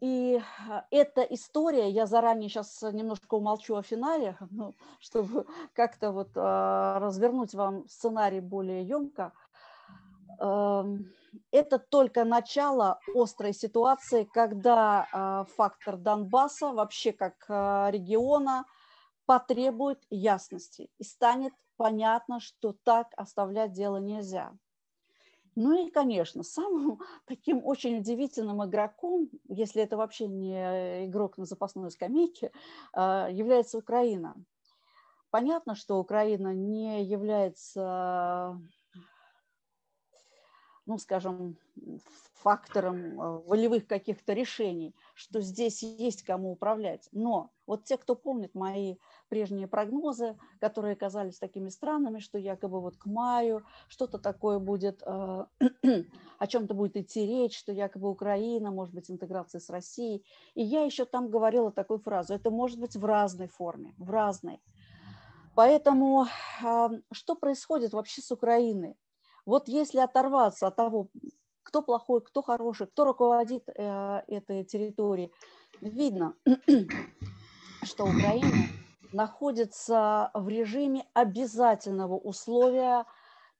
И 0.00 0.40
а, 0.68 0.86
эта 0.90 1.22
история, 1.22 1.90
я 1.90 2.06
заранее 2.06 2.48
сейчас 2.48 2.82
немножко 2.82 3.34
умолчу 3.34 3.74
о 3.74 3.82
финале, 3.82 4.36
ну, 4.50 4.74
чтобы 5.00 5.46
как-то 5.72 6.12
вот 6.12 6.30
а, 6.36 7.00
развернуть 7.00 7.54
вам 7.54 7.88
сценарий 7.88 8.40
более 8.40 8.84
емко, 8.84 9.32
это 11.50 11.78
только 11.80 12.24
начало 12.24 13.00
острой 13.12 13.52
ситуации, 13.52 14.22
когда 14.22 15.46
фактор 15.56 15.96
Донбасса 15.96 16.68
вообще 16.68 17.12
как 17.12 17.44
региона 17.48 18.64
потребует 19.26 20.00
ясности 20.10 20.90
и 20.96 21.02
станет 21.02 21.52
понятно, 21.78 22.40
что 22.40 22.74
так 22.74 23.14
оставлять 23.16 23.72
дело 23.72 23.96
нельзя. 23.98 24.58
Ну 25.56 25.86
и, 25.86 25.90
конечно, 25.90 26.42
самым 26.42 27.00
таким 27.26 27.64
очень 27.64 27.98
удивительным 27.98 28.64
игроком, 28.64 29.28
если 29.48 29.82
это 29.82 29.96
вообще 29.96 30.28
не 30.28 31.06
игрок 31.06 31.36
на 31.38 31.46
запасной 31.46 31.90
скамейке, 31.90 32.52
а, 32.92 33.28
является 33.30 33.78
Украина. 33.78 34.36
Понятно, 35.30 35.74
что 35.74 35.98
Украина 35.98 36.54
не 36.54 37.04
является, 37.04 38.60
ну, 40.88 40.96
скажем, 40.96 41.58
фактором 42.32 43.20
э, 43.20 43.42
волевых 43.46 43.86
каких-то 43.86 44.32
решений, 44.32 44.94
что 45.14 45.42
здесь 45.42 45.82
есть 45.82 46.22
кому 46.22 46.52
управлять. 46.52 47.10
Но 47.12 47.50
вот 47.66 47.84
те, 47.84 47.98
кто 47.98 48.14
помнит 48.14 48.54
мои 48.54 48.96
прежние 49.28 49.68
прогнозы, 49.68 50.38
которые 50.60 50.96
казались 50.96 51.38
такими 51.38 51.68
странными, 51.68 52.20
что 52.20 52.38
якобы 52.38 52.80
вот 52.80 52.96
к 52.96 53.04
маю 53.04 53.66
что-то 53.88 54.18
такое 54.18 54.58
будет, 54.58 55.02
э, 55.04 55.44
о 56.38 56.46
чем-то 56.46 56.72
будет 56.72 56.96
идти 56.96 57.26
речь, 57.26 57.58
что 57.58 57.70
якобы 57.70 58.08
Украина, 58.08 58.70
может 58.70 58.94
быть, 58.94 59.10
интеграция 59.10 59.60
с 59.60 59.68
Россией. 59.68 60.24
И 60.54 60.62
я 60.62 60.84
еще 60.84 61.04
там 61.04 61.28
говорила 61.28 61.70
такую 61.70 61.98
фразу, 61.98 62.32
это 62.32 62.50
может 62.50 62.80
быть 62.80 62.96
в 62.96 63.04
разной 63.04 63.48
форме, 63.48 63.92
в 63.98 64.10
разной. 64.10 64.58
Поэтому 65.54 66.26
что 67.12 67.34
происходит 67.34 67.92
вообще 67.92 68.22
с 68.22 68.30
Украиной? 68.30 68.96
Вот 69.48 69.66
если 69.66 69.98
оторваться 70.00 70.66
от 70.66 70.76
того, 70.76 71.08
кто 71.62 71.80
плохой, 71.80 72.20
кто 72.20 72.42
хороший, 72.42 72.86
кто 72.86 73.06
руководит 73.06 73.66
э, 73.66 74.22
этой 74.28 74.62
территорией. 74.62 75.32
Видно, 75.80 76.34
что 77.82 78.04
Украина 78.04 78.66
находится 79.10 80.30
в 80.34 80.50
режиме 80.50 81.06
обязательного 81.14 82.18
условия 82.18 83.06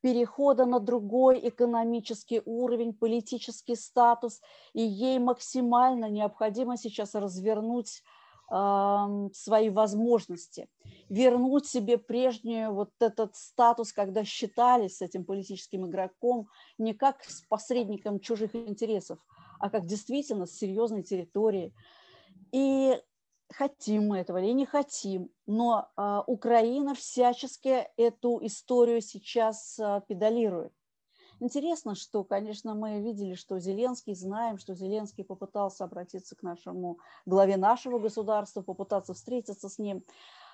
перехода 0.03 0.67
на 0.67 0.79
другой 0.79 1.41
экономический 1.49 2.43
уровень, 2.45 2.93
политический 2.93 3.75
статус, 3.75 4.43
и 4.75 4.83
ей 4.83 5.19
максимально 5.19 6.11
необходимо 6.11 6.77
сейчас 6.77 7.15
развернуть 7.15 8.03
свои 8.49 9.69
возможности, 9.69 10.69
вернуть 11.09 11.67
себе 11.67 11.99
прежнюю 11.99 12.73
вот 12.73 12.91
этот 13.01 13.37
статус, 13.37 13.93
когда 13.93 14.25
считались 14.25 14.99
с 14.99 15.03
этим 15.03 15.25
политическим 15.25 15.87
игроком 15.87 16.49
не 16.79 16.95
как 16.95 17.23
с 17.25 17.43
посредником 17.43 18.21
чужих 18.21 18.55
интересов, 18.55 19.19
а 19.61 19.71
как 19.71 19.87
действительно 19.87 20.47
с 20.47 20.57
серьезной 20.57 21.03
территорией. 21.03 21.75
И 22.53 22.99
хотим 23.51 24.09
мы 24.09 24.19
этого 24.19 24.39
или 24.39 24.53
не 24.53 24.67
хотим, 24.67 25.31
но 25.47 25.91
а, 25.97 26.23
Украина 26.27 26.95
всячески 26.95 27.87
эту 27.97 28.39
историю 28.45 29.01
сейчас 29.01 29.79
а, 29.79 30.01
педалирует. 30.01 30.73
Интересно, 31.41 31.95
что, 31.95 32.25
конечно, 32.25 32.75
мы 32.75 33.01
видели, 33.01 33.35
что 33.35 33.61
Зеленский, 33.61 34.15
знаем, 34.15 34.59
что 34.59 34.75
Зеленский 34.75 35.25
попытался 35.25 35.85
обратиться 35.85 36.35
к 36.35 36.43
нашему 36.43 36.99
главе 37.27 37.57
нашего 37.57 38.01
государства, 38.01 38.63
попытаться 38.63 39.15
встретиться 39.15 39.69
с 39.69 39.79
ним. 39.79 40.05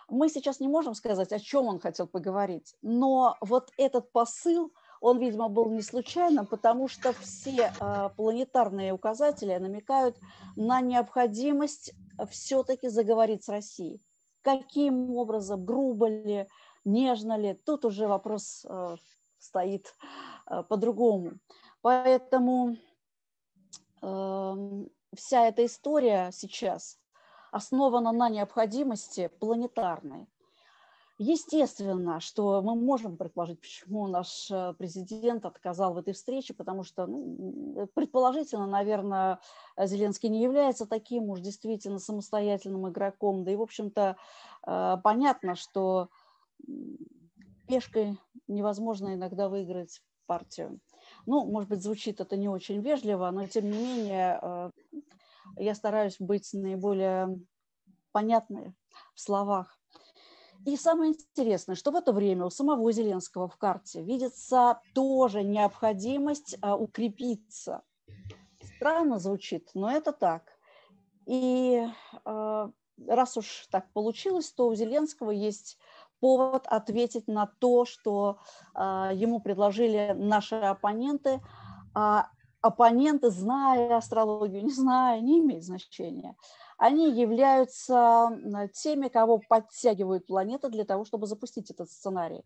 Мы 0.09 0.29
сейчас 0.29 0.61
не 0.61 0.69
можем 0.69 0.95
сказать, 0.95 1.33
о 1.33 1.39
чем 1.39 1.67
он 1.67 1.81
хотел 1.81 2.07
поговорить, 2.07 2.77
но 2.83 3.37
вот 3.41 3.71
этот 3.79 4.13
посыл, 4.13 4.73
он, 5.01 5.19
видимо, 5.19 5.49
был 5.49 5.71
не 5.71 5.81
случайным, 5.81 6.47
потому 6.47 6.89
что 6.89 7.15
все 7.15 7.73
э, 7.81 8.11
планетарные 8.17 8.93
указатели 8.93 9.57
намекают 9.57 10.19
на 10.57 10.83
необходимость 10.83 11.95
все-таки 12.31 12.89
заговорить 12.89 13.45
с 13.45 13.49
Россией. 13.49 14.03
Каким 14.43 15.17
образом, 15.17 15.65
грубо 15.65 16.09
ли, 16.09 16.47
нежно 16.85 17.39
ли, 17.39 17.55
тут 17.55 17.87
уже 17.87 18.07
вопрос 18.07 18.67
э, 18.69 18.97
стоит 19.39 19.95
по-другому. 20.47 21.39
Поэтому 21.83 22.77
э, 24.03 24.85
вся 25.15 25.47
эта 25.47 25.67
история 25.67 26.31
сейчас 26.33 26.99
основана 27.53 28.13
на 28.13 28.29
необходимости 28.29 29.31
планетарной. 29.39 30.27
Естественно, 31.19 32.19
что 32.19 32.61
мы 32.61 32.75
можем 32.75 33.17
предположить, 33.17 33.61
почему 33.61 34.09
наш 34.09 34.51
э, 34.51 34.75
президент 34.77 35.47
отказал 35.47 35.95
в 35.95 35.99
этой 35.99 36.13
встрече, 36.13 36.55
потому 36.55 36.83
что, 36.83 37.07
ну, 37.07 37.87
предположительно, 37.95 38.67
наверное, 38.67 39.39
Зеленский 39.79 40.29
не 40.29 40.43
является 40.43 40.87
таким 40.87 41.31
уж 41.31 41.41
действительно 41.41 42.01
самостоятельным 42.01 42.89
игроком. 42.89 43.45
Да 43.45 43.53
и, 43.53 43.57
в 43.57 43.63
общем-то, 43.63 44.17
э, 44.67 44.97
понятно, 45.05 45.55
что 45.55 46.09
пешкой 47.69 48.19
невозможно 48.49 49.15
иногда 49.15 49.49
выиграть 49.49 50.03
партию. 50.27 50.81
Ну, 51.27 51.45
может 51.45 51.69
быть, 51.69 51.83
звучит 51.83 52.21
это 52.21 52.37
не 52.37 52.49
очень 52.49 52.81
вежливо, 52.81 53.31
но, 53.31 53.47
тем 53.47 53.71
не 53.71 53.79
менее, 53.79 54.39
э, 54.41 54.71
я 55.57 55.75
стараюсь 55.75 56.17
быть 56.19 56.51
наиболее 56.53 57.39
понятной 58.13 58.75
в 59.15 59.21
словах. 59.21 59.79
И 60.67 60.77
самое 60.77 61.13
интересное, 61.13 61.77
что 61.77 61.91
в 61.91 61.97
это 61.97 62.13
время 62.13 62.47
у 62.47 62.51
самого 62.51 62.91
Зеленского 62.91 63.49
в 63.49 63.57
карте 63.57 64.03
видится 64.03 64.81
тоже 64.95 65.43
необходимость 65.43 66.57
а, 66.63 66.77
укрепиться. 66.77 67.83
Странно 68.63 69.19
звучит, 69.19 69.71
но 69.75 69.91
это 69.91 70.13
так. 70.13 70.59
И 71.27 71.87
а, 72.25 72.71
раз 73.07 73.37
уж 73.37 73.67
так 73.71 73.93
получилось, 73.93 74.53
то 74.53 74.69
у 74.69 74.75
Зеленского 74.75 75.33
есть 75.33 75.79
повод 76.21 76.67
ответить 76.67 77.29
на 77.29 77.47
то, 77.59 77.85
что 77.85 78.39
а, 78.75 79.13
ему 79.13 79.41
предложили 79.41 80.15
наши 80.17 80.57
оппоненты. 80.57 81.41
А 81.95 82.29
оппоненты, 82.61 83.31
зная 83.31 83.97
астрологию, 83.97 84.65
не 84.65 84.73
зная, 84.73 85.21
не 85.21 85.41
имеет 85.41 85.65
значения 85.65 86.35
они 86.77 87.11
являются 87.11 88.31
теми, 88.75 89.09
кого 89.09 89.41
подтягивают 89.49 90.27
планеты 90.27 90.69
для 90.69 90.85
того, 90.85 91.05
чтобы 91.05 91.27
запустить 91.27 91.71
этот 91.71 91.91
сценарий. 91.91 92.45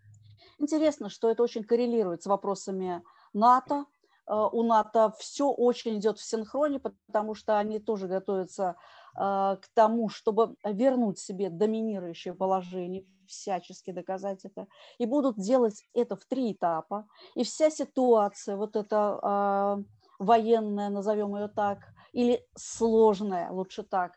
Интересно, 0.59 1.09
что 1.09 1.31
это 1.31 1.43
очень 1.43 1.65
коррелирует 1.65 2.23
с 2.23 2.27
вопросами 2.27 3.03
НАТО. 3.33 3.87
Э, 4.27 4.49
у 4.53 4.63
НАТО 4.63 5.15
все 5.19 5.51
очень 5.51 5.99
идет 5.99 6.19
в 6.19 6.25
синхроне, 6.25 6.81
потому 6.81 7.35
что 7.35 7.59
они 7.59 7.79
тоже 7.79 8.09
готовятся 8.09 8.65
э, 8.65 8.75
к 9.19 9.63
тому, 9.75 10.09
чтобы 10.09 10.55
вернуть 10.65 11.19
себе 11.19 11.51
доминирующее 11.51 12.35
положение, 12.35 13.05
всячески 13.27 13.91
доказать 13.91 14.45
это, 14.45 14.67
и 14.99 15.07
будут 15.07 15.39
делать 15.39 15.85
это 15.95 16.17
в 16.17 16.25
три 16.25 16.53
этапа. 16.53 17.07
И 17.35 17.43
вся 17.43 17.71
ситуация, 17.71 18.57
вот 18.57 18.77
эта 18.77 19.19
э, 19.23 19.85
военная, 20.19 20.89
назовем 20.89 21.37
ее 21.37 21.49
так, 21.49 21.79
или 22.13 22.45
сложная, 22.57 23.51
лучше 23.51 23.83
так, 23.83 24.13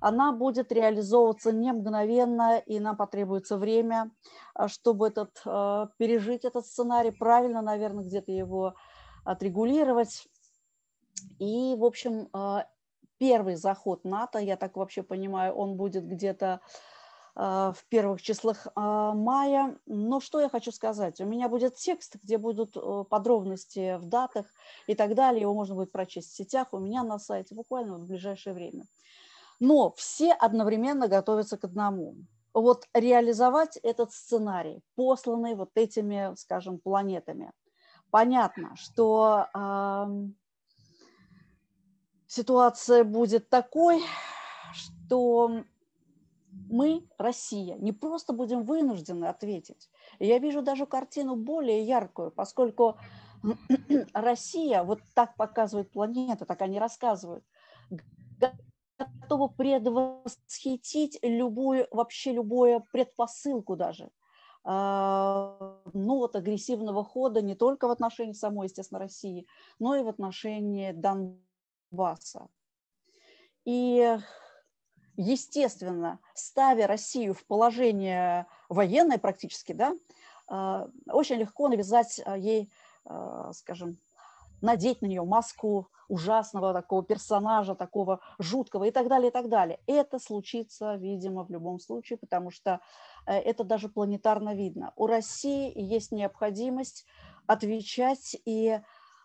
она 0.00 0.32
будет 0.32 0.70
реализовываться 0.70 1.50
не 1.50 1.72
мгновенно, 1.72 2.58
и 2.58 2.78
нам 2.78 2.96
потребуется 2.96 3.56
время, 3.56 4.10
а, 4.54 4.68
чтобы 4.68 5.08
этот, 5.08 5.40
а, 5.46 5.88
пережить 5.96 6.44
этот 6.44 6.66
сценарий, 6.66 7.10
правильно, 7.10 7.62
наверное, 7.62 8.04
где-то 8.04 8.30
его 8.30 8.74
отрегулировать. 9.24 10.28
И, 11.38 11.74
в 11.78 11.84
общем, 11.84 12.28
а, 12.34 12.66
первый 13.18 13.56
заход 13.56 14.04
НАТО, 14.04 14.38
я 14.38 14.56
так 14.56 14.76
вообще 14.76 15.02
понимаю, 15.02 15.54
он 15.54 15.76
будет 15.76 16.06
где-то 16.06 16.60
в 17.36 17.76
первых 17.88 18.22
числах 18.22 18.68
мая. 18.76 19.76
Но 19.86 20.20
что 20.20 20.40
я 20.40 20.48
хочу 20.48 20.70
сказать? 20.70 21.20
У 21.20 21.24
меня 21.24 21.48
будет 21.48 21.74
текст, 21.74 22.14
где 22.22 22.38
будут 22.38 22.76
э, 22.76 23.04
подробности 23.10 23.96
в 23.96 24.06
датах 24.06 24.46
и 24.86 24.94
так 24.94 25.16
далее. 25.16 25.40
Его 25.40 25.52
можно 25.52 25.74
будет 25.74 25.90
прочесть 25.90 26.30
в 26.30 26.36
сетях 26.36 26.68
у 26.70 26.78
меня 26.78 27.02
на 27.02 27.18
сайте 27.18 27.56
буквально 27.56 27.98
в 27.98 28.06
ближайшее 28.06 28.54
время. 28.54 28.84
Но 29.58 29.90
все 29.96 30.32
одновременно 30.32 31.08
готовятся 31.08 31.58
к 31.58 31.64
одному. 31.64 32.14
Вот 32.52 32.86
реализовать 32.94 33.78
этот 33.78 34.12
сценарий, 34.12 34.80
посланный 34.94 35.56
вот 35.56 35.70
этими, 35.74 36.36
скажем, 36.36 36.78
планетами. 36.78 37.50
Понятно, 38.10 38.76
что 38.76 39.48
ситуация 42.26 43.04
будет 43.04 43.48
такой, 43.48 44.02
что 44.72 45.64
мы, 46.68 47.06
Россия, 47.18 47.76
не 47.76 47.92
просто 47.92 48.32
будем 48.32 48.62
вынуждены 48.64 49.26
ответить. 49.26 49.90
Я 50.18 50.38
вижу 50.38 50.62
даже 50.62 50.86
картину 50.86 51.36
более 51.36 51.82
яркую, 51.82 52.30
поскольку 52.30 52.96
Россия, 54.14 54.82
вот 54.82 55.00
так 55.14 55.36
показывает 55.36 55.90
планета, 55.90 56.44
так 56.44 56.62
они 56.62 56.78
рассказывают, 56.78 57.44
готова 58.98 59.48
предвосхитить 59.48 61.18
любую, 61.22 61.88
вообще 61.90 62.32
любую 62.32 62.84
предпосылку 62.92 63.76
даже 63.76 64.10
а, 64.64 65.78
ну, 65.92 66.16
вот 66.16 66.36
агрессивного 66.36 67.04
хода 67.04 67.42
не 67.42 67.54
только 67.54 67.86
в 67.86 67.90
отношении 67.90 68.32
самой, 68.32 68.68
естественно, 68.68 68.98
России, 68.98 69.46
но 69.78 69.94
и 69.94 70.02
в 70.02 70.08
отношении 70.08 70.92
Донбасса. 70.92 71.38
И, 73.64 74.18
естественно, 75.16 76.18
ставя 76.34 76.86
Россию 76.86 77.34
в 77.34 77.44
положение 77.46 78.46
военное 78.68 79.18
практически, 79.18 79.72
да, 79.72 79.94
а, 80.46 80.88
очень 81.06 81.36
легко 81.36 81.68
навязать 81.68 82.20
ей, 82.36 82.70
а, 83.04 83.52
скажем, 83.52 83.98
надеть 84.60 85.02
на 85.02 85.06
нее 85.06 85.24
маску 85.24 85.90
ужасного 86.08 86.72
такого 86.72 87.02
персонажа, 87.02 87.74
такого 87.74 88.20
жуткого 88.38 88.84
и 88.84 88.90
так 88.90 89.08
далее, 89.08 89.30
и 89.30 89.32
так 89.32 89.48
далее. 89.48 89.80
Это 89.86 90.18
случится, 90.18 90.96
видимо, 90.96 91.44
в 91.44 91.50
любом 91.50 91.78
случае, 91.78 92.18
потому 92.18 92.50
что 92.50 92.80
э, 93.26 93.34
это 93.34 93.64
даже 93.64 93.88
планетарно 93.88 94.54
видно. 94.54 94.92
У 94.96 95.06
России 95.06 95.72
есть 95.74 96.12
необходимость 96.12 97.06
отвечать 97.46 98.36
и 98.44 98.70
а, 98.70 98.82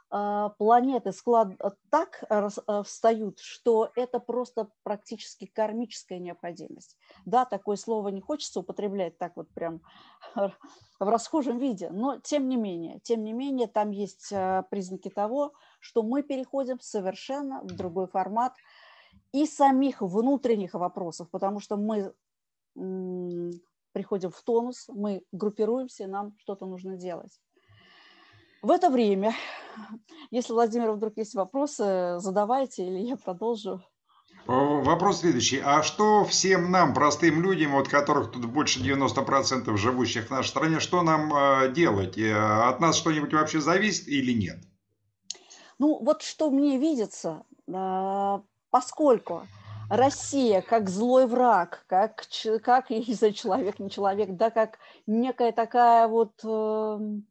планеты 0.10 1.12
склад 1.12 1.50
э, 1.60 1.70
так 1.92 2.24
э, 2.30 2.50
встают, 2.84 3.40
что 3.40 3.92
это 3.96 4.20
просто 4.20 4.70
практически 4.82 5.46
кармическая 5.46 6.18
необходимость. 6.18 6.98
Да, 7.26 7.46
такое 7.46 7.76
слово 7.76 8.10
не 8.10 8.20
хочется 8.20 8.62
употреблять 8.62 9.20
так 9.20 9.34
вот 9.36 9.50
прям 9.54 9.82
в 10.36 10.52
расхожем 11.00 11.60
виде, 11.60 11.92
но 11.92 12.18
тем 12.20 12.50
не 12.50 12.58
менее, 12.58 13.00
тем 13.04 13.24
не 13.24 13.34
менее, 13.34 13.68
там 13.68 13.92
есть 13.92 14.34
признаки 14.72 15.10
того, 15.10 15.54
что 15.80 16.02
мы 16.02 16.24
переходим 16.24 16.80
совершенно 16.80 17.62
в 17.62 17.76
другой 17.76 18.08
формат 18.08 18.54
и 19.32 19.46
самих 19.46 20.02
внутренних 20.02 20.74
вопросов, 20.74 21.30
потому 21.30 21.60
что 21.60 21.78
мы 21.78 22.14
приходим 23.92 24.32
в 24.32 24.42
тонус, 24.42 24.88
мы 24.90 25.24
группируемся, 25.32 26.08
нам 26.08 26.36
что-то 26.40 26.66
нужно 26.66 26.98
делать. 26.98 27.40
В 28.62 28.72
это 28.72 28.90
время, 28.90 29.34
если, 30.32 30.52
Владимир, 30.52 30.92
вдруг 30.92 31.14
есть 31.18 31.34
вопросы, 31.34 32.16
задавайте, 32.20 32.86
или 32.86 33.00
я 33.00 33.16
продолжу. 33.16 33.82
Вопрос 34.46 35.20
следующий. 35.20 35.62
А 35.64 35.84
что 35.84 36.26
всем 36.26 36.72
нам, 36.72 36.94
простым 36.94 37.42
людям, 37.42 37.76
от 37.76 37.88
которых 37.88 38.32
тут 38.32 38.46
больше 38.46 38.80
90% 38.80 39.76
живущих 39.78 40.28
в 40.28 40.32
нашей 40.32 40.50
стране, 40.50 40.80
что 40.80 41.04
нам 41.04 41.32
э, 41.34 41.72
делать? 41.72 42.18
Э, 42.18 42.34
от 42.68 42.80
нас 42.80 42.98
что-нибудь 42.98 43.32
вообще 43.32 43.62
зависит 43.62 44.08
или 44.08 44.34
нет? 44.34 44.58
Ну, 45.78 46.04
вот 46.04 46.24
что 46.24 46.50
мне 46.50 46.78
видится, 46.78 47.44
э, 47.68 48.40
поскольку 48.72 49.44
Россия 49.90 50.62
как 50.62 50.90
злой 50.90 51.28
враг, 51.28 51.86
как, 51.88 52.26
как 52.64 52.90
я 52.90 53.00
не 53.00 53.14
знаю, 53.14 53.34
человек, 53.34 53.80
не 53.80 53.90
человек, 53.90 54.32
да, 54.32 54.50
как 54.50 54.80
некая 55.06 55.52
такая 55.52 56.08
вот 56.08 56.34
эм, 56.44 57.26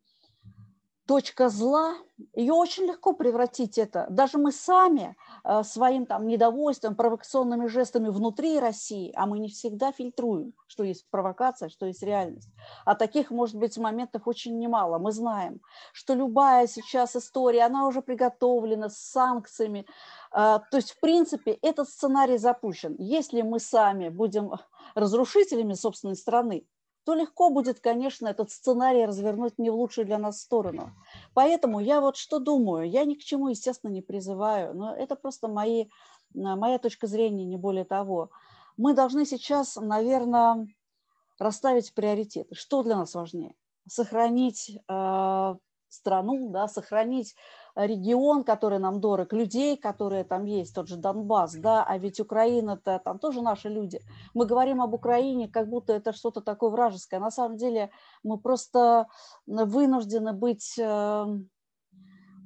точка 1.09 1.49
зла, 1.49 1.95
ее 2.35 2.53
очень 2.53 2.85
легко 2.85 3.15
превратить 3.15 3.79
это. 3.79 4.07
Даже 4.11 4.37
мы 4.37 4.53
сами 4.53 5.17
э, 5.43 5.63
своим 5.63 6.05
там 6.05 6.27
недовольством, 6.27 6.95
провокационными 6.95 7.67
жестами 7.67 8.11
внутри 8.11 8.61
России, 8.61 9.11
а 9.17 9.25
мы 9.25 9.39
не 9.39 9.49
всегда 9.49 9.91
фильтруем, 9.91 10.53
что 10.67 10.85
есть 10.85 11.07
провокация, 11.11 11.71
что 11.71 11.87
есть 11.87 12.03
реальность. 12.03 12.51
А 12.85 12.95
таких, 12.95 13.31
может 13.31 13.57
быть, 13.57 13.79
моментов 13.79 14.29
очень 14.29 14.59
немало. 14.59 14.99
Мы 14.99 15.13
знаем, 15.13 15.63
что 15.95 16.13
любая 16.13 16.67
сейчас 16.67 17.17
история, 17.17 17.63
она 17.65 17.87
уже 17.87 18.03
приготовлена 18.03 18.91
с 18.91 18.99
санкциями. 18.99 19.87
Э, 20.31 20.59
то 20.71 20.77
есть, 20.77 20.91
в 20.91 21.01
принципе, 21.01 21.53
этот 21.63 21.89
сценарий 21.89 22.37
запущен. 22.37 22.95
Если 22.99 23.41
мы 23.41 23.61
сами 23.61 24.11
будем 24.11 24.53
разрушителями 24.95 25.73
собственной 25.73 26.17
страны, 26.17 26.67
то 27.09 27.15
легко 27.15 27.49
будет, 27.49 27.81
конечно, 27.81 28.29
этот 28.29 28.51
сценарий 28.51 29.07
развернуть 29.07 29.59
не 29.59 29.71
в 29.71 29.75
лучшую 29.75 30.05
для 30.05 30.19
нас 30.19 30.43
сторону. 30.43 30.93
Поэтому 31.33 31.81
я 31.81 32.03
вот 32.03 32.19
что 32.19 32.39
думаю, 32.39 32.87
я 32.87 33.07
ни 33.07 33.15
к 33.15 33.21
чему, 33.21 33.49
естественно, 33.49 33.91
не 33.91 34.03
призываю, 34.03 34.75
но 34.75 34.95
это 34.95 35.17
просто 35.17 35.49
мои, 35.49 35.87
моя 36.35 36.79
точка 36.79 37.07
зрения, 37.07 37.47
не 37.47 37.57
более 37.57 37.87
того. 37.87 38.29
Мы 38.77 38.93
должны 38.93 39.25
сейчас, 39.25 39.77
наверное, 39.77 40.67
расставить 41.39 41.95
приоритеты. 41.95 42.55
Что 42.55 42.83
для 42.83 42.99
нас 42.99 43.15
важнее? 43.15 43.55
Сохранить 43.89 44.79
э, 44.87 45.55
страну, 45.89 46.51
да, 46.51 46.69
сохранить 46.69 47.37
регион, 47.87 48.45
который 48.45 48.79
нам 48.79 49.01
дорог, 49.01 49.33
людей, 49.33 49.77
которые 49.77 50.25
там 50.25 50.45
есть, 50.45 50.75
тот 50.75 50.89
же 50.89 50.97
Донбасс, 50.97 51.55
да, 51.55 51.85
а 51.85 51.99
ведь 51.99 52.21
Украина-то 52.21 53.01
там 53.05 53.19
тоже 53.19 53.43
наши 53.43 53.69
люди. 53.69 54.01
Мы 54.35 54.47
говорим 54.47 54.83
об 54.83 54.95
Украине, 54.95 55.49
как 55.49 55.69
будто 55.69 55.93
это 55.93 56.13
что-то 56.13 56.41
такое 56.41 56.71
вражеское. 56.71 57.21
На 57.21 57.31
самом 57.31 57.57
деле 57.57 57.91
мы 58.23 58.39
просто 58.39 59.07
вынуждены 59.47 60.33
быть 60.33 60.77
эм, 60.79 61.49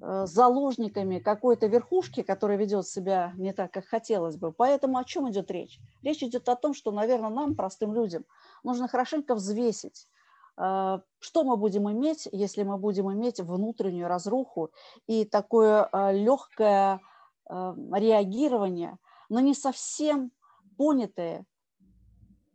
э, 0.03 0.27
заложниками 0.27 1.19
какой-то 1.19 1.67
верхушки, 1.67 2.23
которая 2.23 2.59
ведет 2.59 2.87
себя 2.87 3.33
не 3.37 3.53
так, 3.53 3.73
как 3.73 3.87
хотелось 3.87 4.37
бы. 4.37 4.53
Поэтому 4.53 4.99
о 4.99 5.05
чем 5.05 5.31
идет 5.31 5.51
речь? 5.51 5.79
Речь 6.03 6.23
идет 6.23 6.49
о 6.49 6.57
том, 6.57 6.75
что, 6.75 6.91
наверное, 6.91 7.31
нам, 7.31 7.55
простым 7.55 7.95
людям, 7.95 8.25
нужно 8.63 8.87
хорошенько 8.87 9.35
взвесить, 9.35 10.09
что 10.55 11.45
мы 11.45 11.57
будем 11.57 11.91
иметь, 11.91 12.29
если 12.31 12.63
мы 12.63 12.77
будем 12.77 13.11
иметь 13.13 13.41
внутреннюю 13.41 14.07
разруху 14.07 14.71
и 15.07 15.25
такое 15.25 15.85
а, 15.85 16.13
легкое 16.13 17.01
а, 17.47 17.75
реагирование 17.93 18.99
но 19.33 19.41
не 19.41 19.55
совсем 19.55 20.31
понятые 20.77 21.47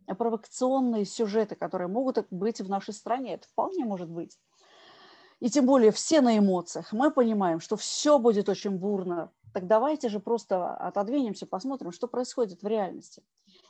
провокационные 0.05 1.05
сюжеты, 1.05 1.55
которые 1.55 1.87
могут 1.87 2.27
быть 2.29 2.61
в 2.61 2.69
нашей 2.69 2.93
стране. 2.93 3.33
Это 3.33 3.47
вполне 3.47 3.83
может 3.83 4.09
быть. 4.09 4.39
И 5.39 5.49
тем 5.49 5.65
более 5.65 5.91
все 5.91 6.21
на 6.21 6.37
эмоциях. 6.37 6.93
Мы 6.93 7.09
понимаем, 7.09 7.59
что 7.59 7.77
все 7.77 8.19
будет 8.19 8.47
очень 8.47 8.77
бурно. 8.77 9.31
Так 9.53 9.65
давайте 9.65 10.07
же 10.07 10.19
просто 10.19 10.75
отодвинемся, 10.75 11.47
посмотрим, 11.47 11.91
что 11.91 12.07
происходит 12.07 12.61
в 12.61 12.67
реальности. 12.67 13.23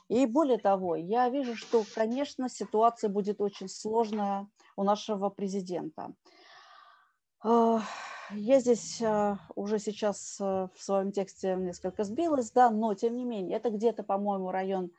И 0.08 0.26
более 0.26 0.58
того, 0.58 0.96
я 0.96 1.28
вижу, 1.28 1.54
что, 1.54 1.84
конечно, 1.94 2.48
ситуация 2.48 3.10
будет 3.10 3.40
очень 3.40 3.68
сложная 3.68 4.48
у 4.76 4.82
нашего 4.82 5.28
президента. 5.28 6.14
Я 8.30 8.60
здесь 8.60 9.00
а, 9.00 9.38
уже 9.54 9.78
сейчас 9.78 10.36
а, 10.38 10.68
в 10.74 10.82
своем 10.82 11.12
тексте 11.12 11.56
несколько 11.56 12.04
сбилась, 12.04 12.50
да, 12.50 12.68
но 12.68 12.92
тем 12.92 13.16
не 13.16 13.24
менее, 13.24 13.56
это 13.56 13.70
где-то, 13.70 14.02
по-моему, 14.02 14.50
район 14.50 14.90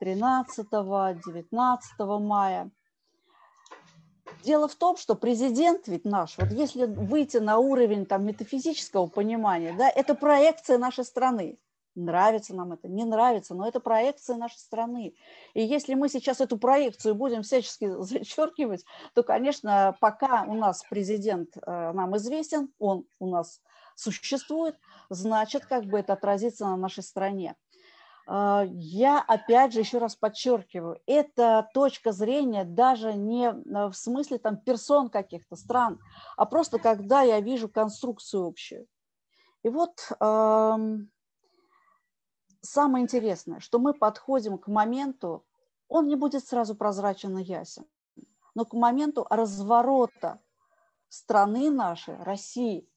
13-19 0.00 2.18
мая. 2.20 2.70
Дело 4.42 4.68
в 4.68 4.74
том, 4.74 4.96
что 4.96 5.14
президент 5.14 5.86
ведь 5.86 6.06
наш, 6.06 6.38
вот 6.38 6.50
если 6.50 6.86
выйти 6.86 7.36
на 7.36 7.58
уровень 7.58 8.06
там, 8.06 8.24
метафизического 8.24 9.06
понимания, 9.06 9.74
да, 9.76 9.90
это 9.90 10.14
проекция 10.14 10.78
нашей 10.78 11.04
страны. 11.04 11.58
Нравится 11.94 12.54
нам 12.54 12.72
это, 12.72 12.88
не 12.88 13.04
нравится, 13.04 13.54
но 13.54 13.68
это 13.68 13.78
проекция 13.78 14.36
нашей 14.36 14.58
страны. 14.58 15.14
И 15.52 15.62
если 15.62 15.94
мы 15.94 16.08
сейчас 16.08 16.40
эту 16.40 16.56
проекцию 16.56 17.14
будем 17.14 17.42
всячески 17.42 17.86
зачеркивать, 18.02 18.84
то, 19.14 19.22
конечно, 19.22 19.94
пока 20.00 20.44
у 20.44 20.54
нас 20.54 20.82
президент 20.88 21.56
э, 21.56 21.92
нам 21.92 22.16
известен, 22.16 22.72
он 22.78 23.04
у 23.18 23.28
нас 23.28 23.60
существует, 23.94 24.78
значит, 25.10 25.66
как 25.66 25.84
бы 25.84 25.98
это 25.98 26.14
отразится 26.14 26.64
на 26.64 26.76
нашей 26.76 27.02
стране. 27.02 27.56
Э, 28.26 28.62
я 28.70 29.20
опять 29.20 29.74
же 29.74 29.80
еще 29.80 29.98
раз 29.98 30.16
подчеркиваю, 30.16 30.98
это 31.06 31.68
точка 31.74 32.12
зрения 32.12 32.64
даже 32.64 33.12
не 33.12 33.48
э, 33.48 33.88
в 33.88 33.92
смысле 33.92 34.38
там 34.38 34.56
персон 34.56 35.10
каких-то 35.10 35.56
стран, 35.56 35.98
а 36.38 36.46
просто 36.46 36.78
когда 36.78 37.20
я 37.20 37.40
вижу 37.40 37.68
конструкцию 37.68 38.46
общую. 38.46 38.86
И 39.62 39.68
вот 39.68 40.10
эм, 40.18 41.11
самое 42.62 43.02
интересное, 43.02 43.60
что 43.60 43.78
мы 43.78 43.92
подходим 43.92 44.58
к 44.58 44.68
моменту, 44.68 45.44
он 45.88 46.06
не 46.06 46.16
будет 46.16 46.46
сразу 46.46 46.74
прозрачен 46.74 47.36
и 47.38 47.42
ясен, 47.42 47.84
но 48.54 48.64
к 48.64 48.72
моменту 48.72 49.26
разворота 49.28 50.40
страны 51.08 51.70
нашей, 51.70 52.16
России, 52.22 52.88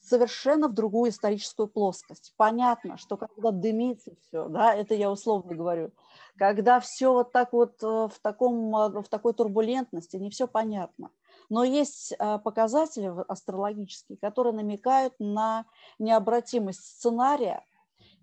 совершенно 0.00 0.68
в 0.68 0.72
другую 0.72 1.10
историческую 1.10 1.66
плоскость. 1.66 2.32
Понятно, 2.36 2.96
что 2.96 3.16
когда 3.16 3.50
дымится 3.50 4.12
все, 4.20 4.48
да, 4.48 4.72
это 4.72 4.94
я 4.94 5.10
условно 5.10 5.54
говорю, 5.54 5.90
когда 6.38 6.80
все 6.80 7.12
вот 7.12 7.32
так 7.32 7.52
вот 7.52 7.82
э, 7.82 7.86
в, 7.86 8.18
таком, 8.22 8.74
э, 8.76 9.02
в 9.02 9.08
такой 9.08 9.34
турбулентности, 9.34 10.16
не 10.16 10.30
все 10.30 10.46
понятно. 10.46 11.10
Но 11.48 11.64
есть 11.64 12.12
э, 12.12 12.38
показатели 12.38 13.12
астрологические, 13.28 14.16
которые 14.18 14.54
намекают 14.54 15.14
на 15.18 15.66
необратимость 15.98 16.84
сценария, 16.84 17.64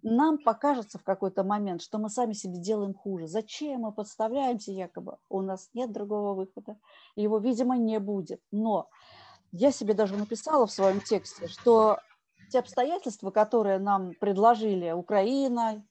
нам 0.03 0.37
покажется 0.37 0.99
в 0.99 1.03
какой-то 1.03 1.43
момент, 1.43 1.81
что 1.81 1.97
мы 1.97 2.09
сами 2.09 2.33
себе 2.33 2.57
делаем 2.57 2.93
хуже. 2.93 3.27
Зачем 3.27 3.81
мы 3.81 3.91
подставляемся 3.91 4.71
якобы? 4.71 5.17
У 5.29 5.41
нас 5.41 5.69
нет 5.73 5.91
другого 5.91 6.33
выхода. 6.33 6.77
Его, 7.15 7.39
видимо, 7.39 7.77
не 7.77 7.99
будет. 7.99 8.41
Но 8.51 8.89
я 9.51 9.71
себе 9.71 9.93
даже 9.93 10.17
написала 10.17 10.67
в 10.67 10.71
своем 10.71 10.99
тексте, 10.99 11.47
что 11.47 11.99
те 12.51 12.59
обстоятельства, 12.59 13.31
которые 13.31 13.79
нам 13.79 14.13
предложили 14.19 14.91
Украина, 14.91 15.83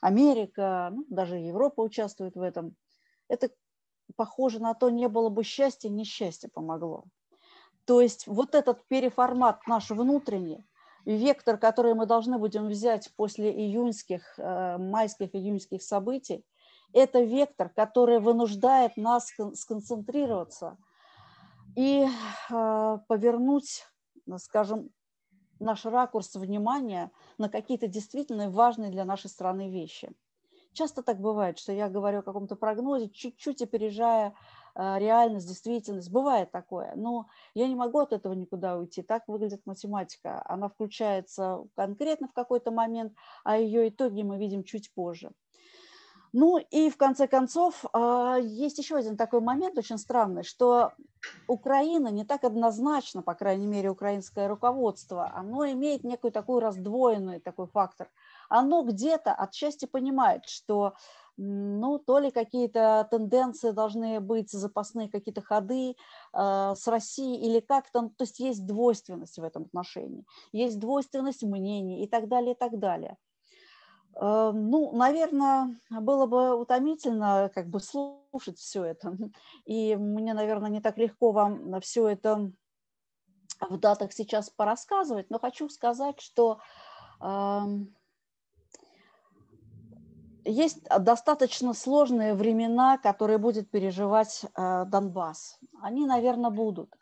Америка, 0.00 0.90
ну, 0.92 1.06
даже 1.08 1.36
Европа 1.36 1.80
участвует 1.80 2.34
в 2.34 2.42
этом, 2.42 2.74
это 3.28 3.50
похоже 4.16 4.60
на 4.60 4.74
то, 4.74 4.90
не 4.90 5.08
было 5.08 5.28
бы 5.28 5.44
счастья, 5.44 5.88
несчастье 5.88 6.50
помогло. 6.52 7.04
То 7.84 8.00
есть 8.00 8.26
вот 8.26 8.54
этот 8.54 8.84
переформат 8.88 9.66
наш 9.66 9.90
внутренний, 9.90 10.64
вектор, 11.04 11.58
который 11.58 11.94
мы 11.94 12.06
должны 12.06 12.38
будем 12.38 12.68
взять 12.68 13.12
после 13.16 13.50
июньских, 13.50 14.38
э, 14.38 14.78
майских 14.78 15.34
июньских 15.34 15.82
событий, 15.82 16.44
это 16.92 17.20
вектор, 17.22 17.70
который 17.70 18.20
вынуждает 18.20 18.96
нас 18.96 19.32
сконцентрироваться 19.54 20.76
и 21.76 22.06
э, 22.50 22.98
повернуть, 23.08 23.86
скажем, 24.36 24.90
наш 25.58 25.84
ракурс 25.84 26.34
внимания 26.34 27.10
на 27.38 27.48
какие-то 27.48 27.86
действительно 27.86 28.50
важные 28.50 28.90
для 28.90 29.04
нашей 29.04 29.30
страны 29.30 29.70
вещи. 29.70 30.12
Часто 30.72 31.02
так 31.02 31.20
бывает, 31.20 31.58
что 31.58 31.72
я 31.72 31.88
говорю 31.88 32.20
о 32.20 32.22
каком-то 32.22 32.56
прогнозе, 32.56 33.08
чуть-чуть 33.10 33.62
опережая 33.62 34.34
а, 34.74 34.98
реальность, 34.98 35.48
действительность. 35.48 36.10
Бывает 36.10 36.50
такое, 36.50 36.94
но 36.96 37.28
я 37.54 37.68
не 37.68 37.74
могу 37.74 37.98
от 37.98 38.12
этого 38.12 38.32
никуда 38.32 38.76
уйти. 38.78 39.02
Так 39.02 39.28
выглядит 39.28 39.66
математика. 39.66 40.42
Она 40.46 40.68
включается 40.68 41.64
конкретно 41.74 42.28
в 42.28 42.32
какой-то 42.32 42.70
момент, 42.70 43.12
а 43.44 43.58
ее 43.58 43.88
итоги 43.88 44.22
мы 44.22 44.38
видим 44.38 44.64
чуть 44.64 44.92
позже. 44.94 45.32
Ну 46.32 46.56
и 46.56 46.88
в 46.88 46.96
конце 46.96 47.28
концов, 47.28 47.84
а, 47.92 48.38
есть 48.38 48.78
еще 48.78 48.96
один 48.96 49.18
такой 49.18 49.40
момент 49.42 49.76
очень 49.76 49.98
странный, 49.98 50.42
что 50.42 50.92
Украина 51.46 52.08
не 52.08 52.24
так 52.24 52.44
однозначно, 52.44 53.22
по 53.22 53.34
крайней 53.34 53.66
мере, 53.66 53.90
украинское 53.90 54.48
руководство, 54.48 55.30
оно 55.34 55.66
имеет 55.66 56.04
некую 56.04 56.32
такую 56.32 56.60
раздвоенный 56.60 57.40
такой 57.40 57.66
фактор. 57.66 58.08
Оно 58.54 58.82
где-то 58.82 59.32
отчасти 59.32 59.86
понимает, 59.86 60.44
что 60.44 60.92
ну, 61.38 61.98
то 61.98 62.18
ли 62.18 62.30
какие-то 62.30 63.08
тенденции 63.10 63.70
должны 63.70 64.20
быть, 64.20 64.50
запасные 64.50 65.08
какие-то 65.08 65.40
ходы 65.40 65.96
э, 66.34 66.74
с 66.76 66.86
Россией 66.86 67.48
или 67.48 67.60
как-то, 67.60 68.10
то 68.10 68.24
есть 68.24 68.40
есть 68.40 68.66
двойственность 68.66 69.38
в 69.38 69.42
этом 69.42 69.62
отношении, 69.62 70.26
есть 70.52 70.78
двойственность 70.78 71.42
мнений 71.42 72.04
и 72.04 72.06
так 72.06 72.28
далее, 72.28 72.52
и 72.52 72.58
так 72.58 72.78
далее. 72.78 73.16
Э, 74.20 74.52
ну, 74.52 74.92
наверное, 74.94 75.74
было 75.88 76.26
бы 76.26 76.54
утомительно 76.54 77.50
как 77.54 77.70
бы 77.70 77.80
слушать 77.80 78.58
все 78.58 78.84
это, 78.84 79.16
и 79.64 79.96
мне, 79.96 80.34
наверное, 80.34 80.70
не 80.70 80.82
так 80.82 80.98
легко 80.98 81.32
вам 81.32 81.80
все 81.80 82.08
это 82.08 82.52
в 83.60 83.78
датах 83.78 84.12
сейчас 84.12 84.50
порассказывать, 84.50 85.30
но 85.30 85.38
хочу 85.38 85.70
сказать, 85.70 86.20
что 86.20 86.60
э, 87.22 87.60
есть 90.44 90.82
достаточно 91.00 91.74
сложные 91.74 92.34
времена, 92.34 92.98
которые 92.98 93.38
будет 93.38 93.70
переживать 93.70 94.42
э, 94.44 94.84
Донбасс. 94.86 95.58
Они, 95.80 96.06
наверное, 96.06 96.50
будут. 96.50 96.94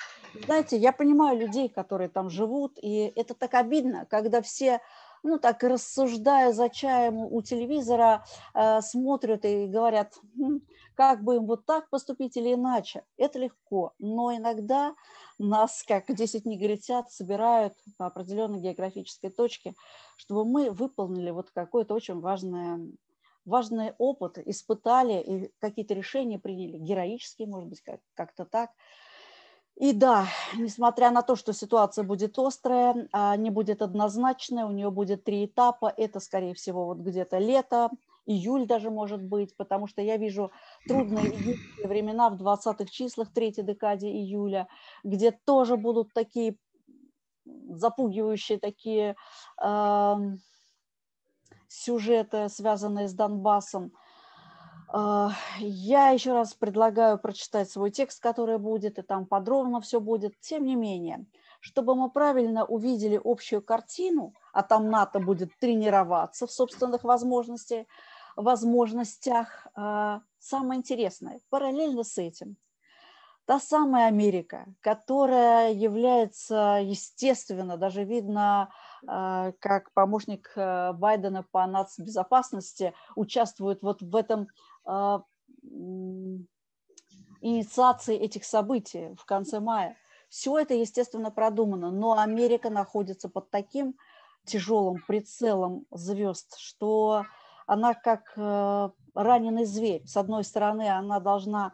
Знаете, 0.44 0.76
я 0.76 0.92
понимаю 0.92 1.38
людей, 1.38 1.68
которые 1.68 2.08
там 2.08 2.30
живут, 2.30 2.78
и 2.80 3.12
это 3.16 3.34
так 3.34 3.54
обидно, 3.54 4.06
когда 4.06 4.42
все 4.42 4.80
ну, 5.22 5.38
так 5.38 5.62
рассуждая 5.62 6.52
за 6.52 6.68
чаем 6.68 7.18
у 7.18 7.42
телевизора, 7.42 8.24
э, 8.54 8.80
смотрят 8.80 9.44
и 9.44 9.66
говорят, 9.66 10.14
хм, 10.36 10.60
как 10.94 11.22
бы 11.22 11.36
им 11.36 11.46
вот 11.46 11.66
так 11.66 11.90
поступить 11.90 12.36
или 12.36 12.54
иначе. 12.54 13.04
Это 13.16 13.38
легко, 13.38 13.92
но 13.98 14.34
иногда 14.34 14.94
нас, 15.38 15.84
как 15.86 16.06
10 16.14 16.46
негритят, 16.46 17.10
собирают 17.10 17.74
по 17.98 18.06
определенной 18.06 18.60
географической 18.60 19.30
точке, 19.30 19.74
чтобы 20.16 20.44
мы 20.44 20.70
выполнили 20.70 21.30
вот 21.30 21.50
какое-то 21.50 21.94
очень 21.94 22.20
важное 22.20 22.80
важный 23.50 23.92
опыт, 23.98 24.38
испытали 24.38 25.20
и 25.20 25.52
какие-то 25.58 25.94
решения 25.94 26.38
приняли, 26.38 26.78
героические, 26.78 27.48
может 27.48 27.68
быть, 27.68 27.82
как-то 28.14 28.44
так. 28.46 28.70
И 29.76 29.92
да, 29.92 30.26
несмотря 30.56 31.10
на 31.10 31.22
то, 31.22 31.36
что 31.36 31.52
ситуация 31.52 32.04
будет 32.04 32.38
острая, 32.38 33.08
а, 33.12 33.36
не 33.36 33.50
будет 33.50 33.82
однозначная, 33.82 34.66
у 34.66 34.72
нее 34.72 34.90
будет 34.90 35.24
три 35.24 35.46
этапа, 35.46 35.92
это, 35.96 36.20
скорее 36.20 36.54
всего, 36.54 36.84
вот 36.84 36.98
где-то 36.98 37.38
лето, 37.38 37.90
июль 38.26 38.66
даже 38.66 38.90
может 38.90 39.22
быть, 39.22 39.56
потому 39.56 39.86
что 39.86 40.02
я 40.02 40.16
вижу 40.18 40.52
трудные 40.86 41.32
времена 41.82 42.28
в 42.28 42.36
20-х 42.36 42.90
числах, 42.90 43.32
третьей 43.32 43.64
декаде 43.64 44.08
июля, 44.08 44.68
где 45.02 45.30
тоже 45.30 45.76
будут 45.76 46.12
такие 46.12 46.56
запугивающие 47.70 48.58
такие 48.58 49.16
э, 49.62 50.16
сюжеты, 51.70 52.48
связанные 52.48 53.08
с 53.08 53.14
Донбассом. 53.14 53.92
А, 54.92 55.30
я 55.58 56.10
еще 56.10 56.32
раз 56.32 56.52
предлагаю 56.54 57.18
прочитать 57.18 57.70
свой 57.70 57.90
текст, 57.90 58.20
который 58.20 58.58
будет, 58.58 58.98
и 58.98 59.02
там 59.02 59.24
подробно 59.24 59.80
все 59.80 60.00
будет. 60.00 60.38
Тем 60.40 60.64
не 60.64 60.74
менее, 60.74 61.26
чтобы 61.60 61.94
мы 61.94 62.10
правильно 62.10 62.64
увидели 62.64 63.20
общую 63.22 63.62
картину, 63.62 64.34
а 64.52 64.62
там 64.62 64.90
НАТО 64.90 65.20
будет 65.20 65.56
тренироваться 65.60 66.46
в 66.46 66.50
собственных 66.50 67.04
возможностях, 67.04 67.86
возможностях, 68.34 69.68
а, 69.74 70.22
самое 70.38 70.78
интересное, 70.78 71.40
параллельно 71.50 72.02
с 72.02 72.18
этим, 72.18 72.56
та 73.44 73.60
самая 73.60 74.06
Америка, 74.06 74.66
которая 74.80 75.72
является, 75.72 76.80
естественно, 76.82 77.76
даже 77.76 78.04
видно, 78.04 78.72
как 79.06 79.92
помощник 79.94 80.52
э, 80.56 80.92
Байдена 80.92 81.44
по 81.50 81.66
нацбезопасности 81.66 82.94
участвует 83.16 83.82
вот 83.82 84.02
в 84.02 84.14
этом 84.14 84.48
а, 84.84 85.22
инициации 87.40 88.16
этих 88.16 88.44
событий 88.44 89.14
в 89.18 89.24
конце 89.24 89.60
мая. 89.60 89.96
Все 90.28 90.58
это, 90.58 90.74
естественно, 90.74 91.30
продумано, 91.30 91.90
но 91.90 92.18
Америка 92.18 92.70
находится 92.70 93.28
под 93.28 93.50
таким 93.50 93.96
тяжелым 94.44 95.02
прицелом 95.06 95.86
звезд, 95.90 96.56
что 96.58 97.24
она 97.66 97.94
как 97.94 98.32
э, 98.36 98.90
раненый 99.14 99.64
зверь. 99.64 100.06
С 100.06 100.16
одной 100.16 100.44
стороны, 100.44 100.88
она 100.88 101.20
должна 101.20 101.72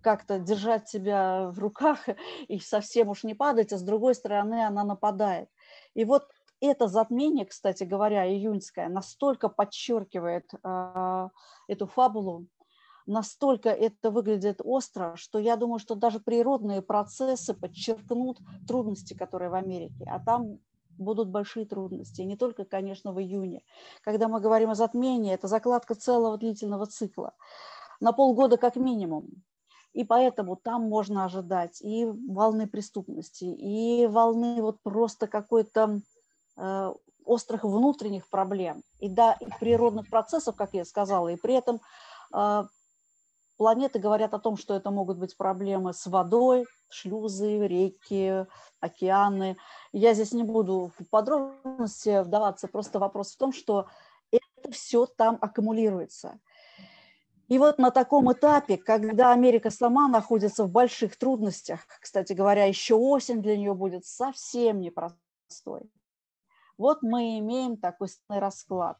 как-то 0.00 0.38
держать 0.38 0.88
себя 0.88 1.48
в 1.50 1.58
руках 1.58 2.08
и 2.48 2.58
совсем 2.58 3.08
уж 3.08 3.24
не 3.24 3.34
падать, 3.34 3.72
а 3.72 3.78
с 3.78 3.82
другой 3.82 4.14
стороны, 4.14 4.64
она 4.66 4.84
нападает. 4.84 5.48
И 5.94 6.04
вот 6.04 6.28
это 6.66 6.88
затмение, 6.88 7.44
кстати 7.44 7.84
говоря, 7.84 8.26
июньское, 8.26 8.88
настолько 8.88 9.48
подчеркивает 9.48 10.50
э, 10.62 11.28
эту 11.68 11.86
фабулу, 11.86 12.46
настолько 13.06 13.70
это 13.70 14.10
выглядит 14.10 14.60
остро, 14.62 15.14
что 15.16 15.38
я 15.38 15.56
думаю, 15.56 15.78
что 15.78 15.94
даже 15.94 16.20
природные 16.20 16.82
процессы 16.82 17.54
подчеркнут 17.54 18.38
трудности, 18.66 19.14
которые 19.14 19.50
в 19.50 19.54
Америке. 19.54 20.04
А 20.08 20.20
там 20.20 20.58
будут 20.98 21.28
большие 21.28 21.66
трудности, 21.66 22.22
не 22.22 22.36
только, 22.36 22.64
конечно, 22.64 23.12
в 23.12 23.20
июне. 23.20 23.62
Когда 24.02 24.28
мы 24.28 24.40
говорим 24.40 24.70
о 24.70 24.74
затмении, 24.74 25.32
это 25.32 25.48
закладка 25.48 25.94
целого 25.94 26.38
длительного 26.38 26.86
цикла, 26.86 27.34
на 28.00 28.12
полгода 28.12 28.56
как 28.56 28.76
минимум. 28.76 29.42
И 29.92 30.04
поэтому 30.04 30.56
там 30.56 30.88
можно 30.88 31.24
ожидать 31.24 31.82
и 31.82 32.06
волны 32.06 32.66
преступности, 32.66 33.44
и 33.44 34.06
волны 34.06 34.62
вот 34.62 34.80
просто 34.82 35.26
какой-то 35.26 36.00
острых 37.24 37.64
внутренних 37.64 38.28
проблем 38.28 38.82
и, 38.98 39.08
да, 39.08 39.36
и 39.40 39.46
природных 39.60 40.08
процессов, 40.10 40.56
как 40.56 40.74
я 40.74 40.84
сказала, 40.84 41.28
и 41.28 41.36
при 41.36 41.54
этом 41.54 41.80
э, 42.34 42.64
планеты 43.56 43.98
говорят 43.98 44.34
о 44.34 44.38
том, 44.38 44.56
что 44.56 44.74
это 44.74 44.90
могут 44.90 45.18
быть 45.18 45.36
проблемы 45.36 45.92
с 45.94 46.06
водой, 46.06 46.66
шлюзы, 46.90 47.66
реки, 47.66 48.46
океаны. 48.80 49.56
Я 49.92 50.14
здесь 50.14 50.32
не 50.32 50.42
буду 50.42 50.92
в 50.98 51.08
подробности 51.10 52.22
вдаваться, 52.22 52.68
просто 52.68 52.98
вопрос 52.98 53.32
в 53.32 53.38
том, 53.38 53.52
что 53.52 53.86
это 54.30 54.72
все 54.72 55.06
там 55.06 55.38
аккумулируется. 55.40 56.40
И 57.48 57.58
вот 57.58 57.78
на 57.78 57.90
таком 57.90 58.32
этапе, 58.32 58.78
когда 58.78 59.32
Америка 59.32 59.70
сама 59.70 60.08
находится 60.08 60.64
в 60.64 60.70
больших 60.70 61.18
трудностях, 61.18 61.80
кстати 62.00 62.32
говоря, 62.32 62.64
еще 62.64 62.94
осень 62.94 63.42
для 63.42 63.58
нее 63.58 63.74
будет 63.74 64.06
совсем 64.06 64.80
непростой. 64.80 65.90
Вот 66.82 67.00
мы 67.02 67.38
имеем 67.38 67.76
такой 67.76 68.08
расклад. 68.28 68.98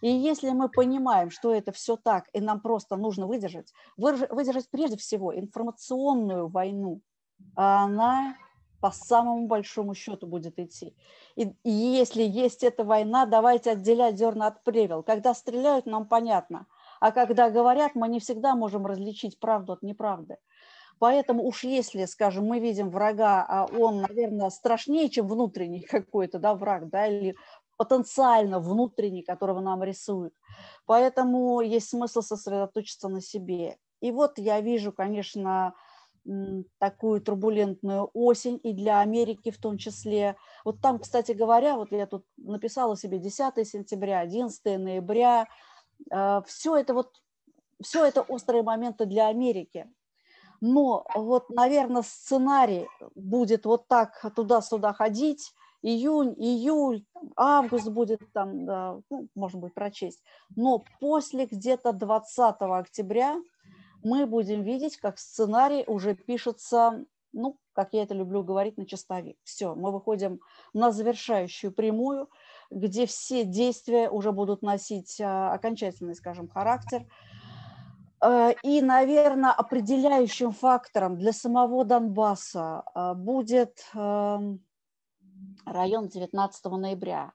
И 0.00 0.08
если 0.08 0.50
мы 0.50 0.68
понимаем, 0.68 1.30
что 1.30 1.52
это 1.52 1.72
все 1.72 1.96
так, 1.96 2.28
и 2.32 2.40
нам 2.40 2.60
просто 2.60 2.94
нужно 2.94 3.26
выдержать, 3.26 3.72
выдержать 3.96 4.70
прежде 4.70 4.96
всего 4.96 5.36
информационную 5.36 6.46
войну, 6.46 7.00
а 7.56 7.86
она 7.86 8.36
по 8.80 8.92
самому 8.92 9.48
большому 9.48 9.94
счету 9.94 10.28
будет 10.28 10.60
идти. 10.60 10.94
И, 11.34 11.52
если 11.64 12.22
есть 12.22 12.62
эта 12.62 12.84
война, 12.84 13.26
давайте 13.26 13.72
отделять 13.72 14.16
зерна 14.16 14.46
от 14.46 14.62
плевел. 14.62 15.02
Когда 15.02 15.34
стреляют, 15.34 15.86
нам 15.86 16.06
понятно. 16.06 16.66
А 17.00 17.10
когда 17.10 17.50
говорят, 17.50 17.96
мы 17.96 18.08
не 18.08 18.20
всегда 18.20 18.54
можем 18.54 18.86
различить 18.86 19.40
правду 19.40 19.72
от 19.72 19.82
неправды. 19.82 20.36
Поэтому 20.98 21.44
уж 21.44 21.64
если, 21.64 22.04
скажем, 22.04 22.46
мы 22.46 22.60
видим 22.60 22.90
врага, 22.90 23.44
а 23.48 23.66
он, 23.66 24.02
наверное, 24.02 24.50
страшнее, 24.50 25.08
чем 25.10 25.26
внутренний 25.26 25.80
какой-то 25.80 26.38
да, 26.38 26.54
враг, 26.54 26.88
да, 26.88 27.06
или 27.06 27.36
потенциально 27.76 28.60
внутренний, 28.60 29.22
которого 29.22 29.60
нам 29.60 29.82
рисуют. 29.82 30.34
Поэтому 30.86 31.60
есть 31.60 31.88
смысл 31.88 32.22
сосредоточиться 32.22 33.08
на 33.08 33.20
себе. 33.20 33.76
И 34.00 34.12
вот 34.12 34.38
я 34.38 34.60
вижу, 34.60 34.92
конечно, 34.92 35.74
такую 36.78 37.20
турбулентную 37.20 38.10
осень 38.14 38.58
и 38.62 38.72
для 38.72 39.00
Америки 39.00 39.50
в 39.50 39.58
том 39.58 39.76
числе. 39.76 40.36
Вот 40.64 40.80
там, 40.80 40.98
кстати 40.98 41.32
говоря, 41.32 41.76
вот 41.76 41.92
я 41.92 42.06
тут 42.06 42.24
написала 42.36 42.96
себе 42.96 43.18
10 43.18 43.66
сентября, 43.68 44.20
11 44.20 44.78
ноября, 44.78 45.46
э, 46.10 46.42
все 46.46 46.76
это 46.76 46.94
вот, 46.94 47.20
все 47.82 48.06
это 48.06 48.22
острые 48.22 48.62
моменты 48.62 49.04
для 49.04 49.28
Америки. 49.28 49.86
Но 50.66 51.04
вот, 51.14 51.50
наверное, 51.50 52.00
сценарий 52.00 52.88
будет 53.14 53.66
вот 53.66 53.86
так 53.86 54.32
туда-сюда 54.34 54.94
ходить, 54.94 55.52
июнь, 55.82 56.34
июль, 56.38 57.04
август 57.36 57.90
будет 57.90 58.20
там, 58.32 58.64
да, 58.64 58.98
ну, 59.10 59.28
можно 59.34 59.60
будет 59.60 59.74
прочесть. 59.74 60.22
Но 60.56 60.82
после 61.00 61.44
где-то 61.44 61.92
20 61.92 62.56
октября 62.60 63.36
мы 64.02 64.24
будем 64.24 64.62
видеть, 64.62 64.96
как 64.96 65.18
сценарий 65.18 65.84
уже 65.86 66.14
пишется, 66.14 67.04
ну, 67.34 67.58
как 67.74 67.92
я 67.92 68.02
это 68.02 68.14
люблю 68.14 68.42
говорить, 68.42 68.78
на 68.78 68.86
чистовик. 68.86 69.36
Все, 69.44 69.74
мы 69.74 69.92
выходим 69.92 70.40
на 70.72 70.92
завершающую 70.92 71.72
прямую, 71.72 72.30
где 72.70 73.04
все 73.04 73.44
действия 73.44 74.08
уже 74.08 74.32
будут 74.32 74.62
носить 74.62 75.20
а, 75.20 75.52
окончательный, 75.52 76.14
скажем, 76.14 76.48
характер– 76.48 77.06
и, 78.62 78.80
наверное, 78.80 79.52
определяющим 79.52 80.52
фактором 80.52 81.18
для 81.18 81.32
самого 81.32 81.84
Донбасса 81.84 82.84
э, 82.94 83.14
будет 83.14 83.84
эм, 83.94 84.64
район 85.66 86.08
19 86.08 86.64
ноября, 86.64 87.32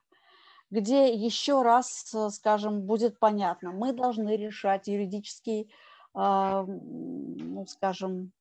где 0.72 1.14
еще 1.14 1.62
раз, 1.62 2.12
э, 2.16 2.30
скажем, 2.30 2.82
будет 2.82 3.20
понятно, 3.20 3.72
мы 3.72 3.94
должны 3.94 4.36
решать 4.36 4.88
юридический, 4.88 5.72
ну, 6.16 7.66
скажем, 7.68 8.32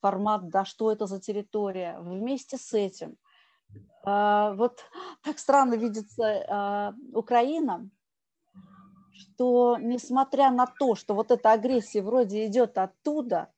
формат, 0.00 0.48
да, 0.48 0.64
что 0.64 0.90
это 0.90 1.06
за 1.06 1.20
территория. 1.20 1.96
Вместе 2.00 2.58
с 2.58 2.74
этим, 2.74 3.16
вот 4.04 4.84
так 5.22 5.38
странно 5.38 5.74
видится 5.74 6.94
Украина, 7.12 7.88
что 9.16 9.76
несмотря 9.80 10.50
на 10.50 10.66
то, 10.66 10.94
что 10.94 11.14
вот 11.14 11.30
эта 11.30 11.52
агрессия 11.52 12.02
вроде 12.02 12.46
идет 12.46 12.78
оттуда, 12.78 13.52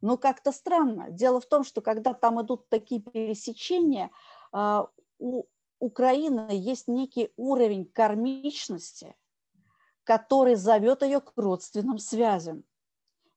но 0.00 0.18
как-то 0.18 0.52
странно. 0.52 1.10
Дело 1.10 1.40
в 1.40 1.46
том, 1.46 1.64
что 1.64 1.80
когда 1.80 2.12
там 2.12 2.42
идут 2.42 2.68
такие 2.68 3.00
пересечения, 3.00 4.10
а, 4.52 4.88
у 5.18 5.44
Украины 5.78 6.50
есть 6.50 6.88
некий 6.88 7.32
уровень 7.36 7.86
кармичности, 7.86 9.14
который 10.02 10.56
зовет 10.56 11.02
ее 11.02 11.20
к 11.20 11.32
родственным 11.36 11.98
связям. 11.98 12.64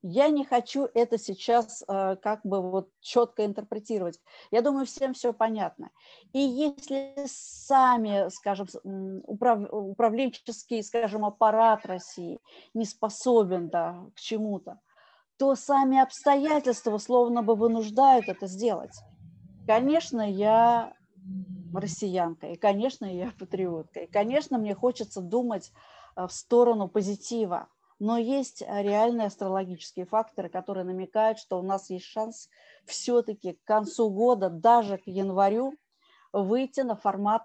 Я 0.02 0.28
не 0.28 0.44
хочу 0.44 0.88
это 0.94 1.18
сейчас 1.18 1.82
э, 1.88 2.16
как 2.22 2.40
бы 2.44 2.62
вот 2.62 2.88
четко 3.00 3.44
интерпретировать. 3.44 4.20
Я 4.52 4.62
думаю, 4.62 4.86
всем 4.86 5.12
все 5.12 5.32
понятно. 5.32 5.90
И 6.32 6.38
если 6.38 7.14
сами, 7.26 8.28
скажем, 8.30 8.68
управ, 9.24 9.60
управленческий, 9.72 10.84
скажем, 10.84 11.24
аппарат 11.24 11.84
России 11.84 12.38
не 12.74 12.84
способен 12.84 13.70
да, 13.70 14.06
к 14.14 14.20
чему-то, 14.20 14.78
то 15.36 15.56
сами 15.56 16.00
обстоятельства 16.00 16.98
словно 16.98 17.42
бы 17.42 17.56
вынуждают 17.56 18.28
это 18.28 18.46
сделать. 18.46 18.96
Конечно, 19.66 20.20
я 20.20 20.94
россиянка, 21.74 22.48
и, 22.48 22.56
конечно, 22.56 23.04
я 23.04 23.32
патриотка, 23.38 24.00
и, 24.00 24.06
конечно, 24.06 24.58
мне 24.58 24.74
хочется 24.74 25.20
думать 25.20 25.72
э, 26.16 26.26
в 26.26 26.32
сторону 26.32 26.88
позитива, 26.88 27.68
но 27.98 28.16
есть 28.16 28.62
реальные 28.62 29.26
астрологические 29.26 30.06
факторы, 30.06 30.48
которые 30.48 30.84
намекают, 30.84 31.38
что 31.38 31.58
у 31.58 31.62
нас 31.62 31.90
есть 31.90 32.04
шанс 32.04 32.48
все-таки 32.86 33.54
к 33.54 33.64
концу 33.64 34.10
года, 34.10 34.50
даже 34.50 34.98
к 34.98 35.06
январю, 35.06 35.72
выйти 36.32 36.80
на 36.80 36.96
формат 36.96 37.42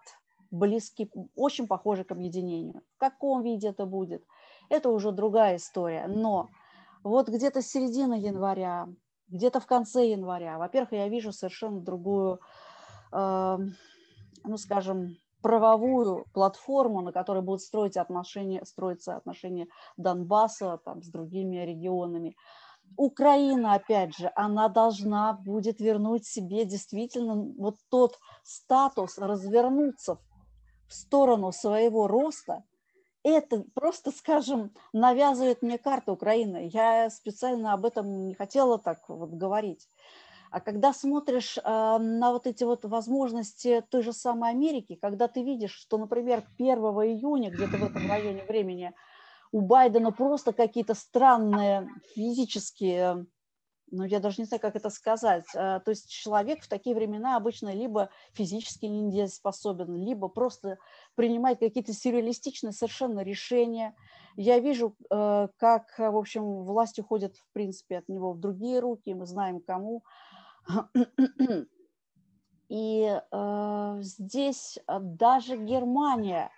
близкий, 0.52 1.12
очень 1.36 1.68
похожий 1.68 2.06
к 2.06 2.12
объединению. 2.12 2.82
В 2.96 3.00
каком 3.00 3.42
виде 3.42 3.70
это 3.70 3.86
будет, 3.86 4.24
это 4.70 4.90
уже 4.90 5.12
другая 5.12 5.56
история. 5.56 6.06
Но 6.08 6.50
вот 7.04 7.30
где-то 7.30 7.62
середина 7.62 8.14
января, 8.14 8.88
где-то 9.28 9.60
в 9.60 9.66
конце 9.66 10.10
января, 10.10 10.60
во-первых, 10.60 10.92
я 10.92 11.10
вижу 11.10 11.32
совершенно 11.32 11.82
другую, 11.82 12.40
э, 13.12 13.58
ну, 14.44 14.58
скажем, 14.58 15.18
правовую 15.44 16.26
платформу, 16.34 17.02
на 17.02 17.12
которой 17.12 17.44
будут 17.44 17.62
строить 17.62 17.98
отношения, 17.98 18.66
строиться 18.66 19.16
отношения 19.16 19.68
Донбасса 19.98 20.80
там, 20.84 21.04
с 21.04 21.10
другими 21.10 21.58
регионами. 21.58 22.36
Украина, 22.96 23.74
опять 23.74 24.16
же, 24.16 24.32
она 24.36 24.70
должна 24.70 25.34
будет 25.34 25.80
вернуть 25.80 26.26
себе 26.26 26.66
действительно 26.66 27.36
вот 27.58 27.78
тот 27.90 28.20
статус, 28.44 29.18
развернуться 29.18 30.18
в 30.88 30.94
сторону 30.94 31.52
своего 31.52 32.08
роста. 32.08 32.64
Это 33.24 33.64
просто, 33.74 34.12
скажем, 34.12 34.72
навязывает 34.92 35.62
мне 35.62 35.78
карта 35.78 36.12
Украины. 36.12 36.70
Я 36.72 37.10
специально 37.10 37.74
об 37.74 37.86
этом 37.86 38.28
не 38.28 38.34
хотела 38.34 38.78
так 38.78 39.08
вот 39.10 39.32
говорить. 39.32 39.90
А 40.54 40.62
когда 40.62 40.94
смотришь 40.94 41.58
э, 41.58 41.62
на 41.64 42.32
вот 42.32 42.46
эти 42.46 42.64
вот 42.64 42.86
возможности 42.86 43.84
той 43.90 44.04
же 44.04 44.14
самой 44.14 44.52
Америки, 44.52 45.00
когда 45.02 45.28
ты 45.28 45.42
видишь, 45.42 45.74
что, 45.74 45.98
например, 45.98 46.44
1 46.60 46.78
июня, 46.78 47.50
где-то 47.50 47.78
в 47.78 47.84
этом 47.84 48.08
районе 48.08 48.44
времени, 48.44 48.94
у 49.52 49.62
Байдена 49.62 50.12
просто 50.12 50.54
какие-то 50.54 50.94
странные 50.94 51.90
физические, 52.14 53.26
ну, 53.90 54.04
я 54.04 54.20
даже 54.20 54.42
не 54.42 54.46
знаю, 54.46 54.62
как 54.62 54.76
это 54.76 54.92
сказать. 54.92 55.46
Э, 55.56 55.80
то 55.84 55.90
есть 55.90 56.08
человек 56.12 56.62
в 56.62 56.70
такие 56.70 56.96
времена 56.96 57.36
обычно 57.36 57.74
либо 57.74 58.12
физически 58.34 58.86
недееспособен, 58.86 59.96
либо 59.96 60.28
просто 60.28 60.78
принимает 61.16 61.62
какие-то 61.62 61.94
сюрреалистичные 61.94 62.74
совершенно 62.74 63.22
решения. 63.22 63.96
Я 64.36 64.60
вижу, 64.60 64.96
э, 65.10 65.48
как, 65.58 65.98
в 65.98 66.16
общем, 66.16 66.62
власть 66.62 67.00
уходит, 67.00 67.38
в 67.38 67.54
принципе, 67.54 67.98
от 67.98 68.08
него 68.08 68.34
в 68.34 68.40
другие 68.40 68.80
руки, 68.82 69.16
мы 69.16 69.26
знаем, 69.26 69.60
кому. 69.60 70.04
И 72.70 73.22
э, 73.32 73.98
здесь 74.02 74.80
э, 74.88 75.00
даже 75.00 75.58
Германия, 75.58 76.50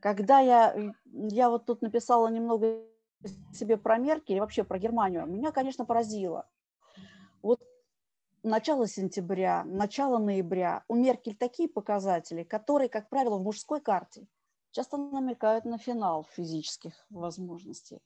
когда 0.00 0.38
я, 0.40 0.92
я 1.04 1.50
вот 1.50 1.66
тут 1.66 1.82
написала 1.82 2.28
немного 2.28 2.84
себе 3.52 3.76
про 3.76 3.98
Меркель 3.98 4.40
вообще 4.40 4.64
про 4.64 4.78
Германию, 4.78 5.26
меня, 5.26 5.52
конечно, 5.52 5.84
поразило. 5.84 6.48
Вот 7.42 7.60
начало 8.42 8.86
сентября, 8.86 9.64
начало 9.64 10.18
ноября, 10.18 10.84
у 10.88 10.94
Меркель 10.94 11.36
такие 11.36 11.68
показатели, 11.68 12.44
которые, 12.44 12.88
как 12.88 13.08
правило, 13.08 13.36
в 13.36 13.42
мужской 13.42 13.80
карте 13.80 14.26
часто 14.70 14.96
намекают 14.96 15.64
на 15.64 15.78
финал 15.78 16.26
физических 16.32 16.92
возможностей. 17.10 18.00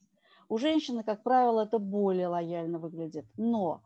У 0.49 0.57
женщины, 0.57 1.03
как 1.03 1.23
правило, 1.23 1.61
это 1.61 1.79
более 1.79 2.27
лояльно 2.27 2.79
выглядит. 2.79 3.25
Но 3.37 3.83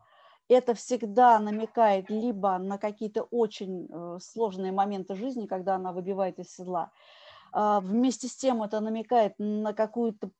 это 0.48 0.74
всегда 0.74 1.38
намекает 1.38 2.10
либо 2.10 2.58
на 2.58 2.78
какие-то 2.78 3.22
очень 3.22 3.88
э, 3.90 4.18
сложные 4.20 4.72
моменты 4.72 5.14
жизни, 5.14 5.46
когда 5.46 5.76
она 5.76 5.92
выбивает 5.92 6.38
из 6.38 6.54
седла. 6.54 6.90
А, 7.52 7.80
вместе 7.80 8.28
с 8.28 8.36
тем 8.36 8.62
это 8.62 8.80
намекает 8.80 9.34
на 9.38 9.72
какую-то 9.72 10.30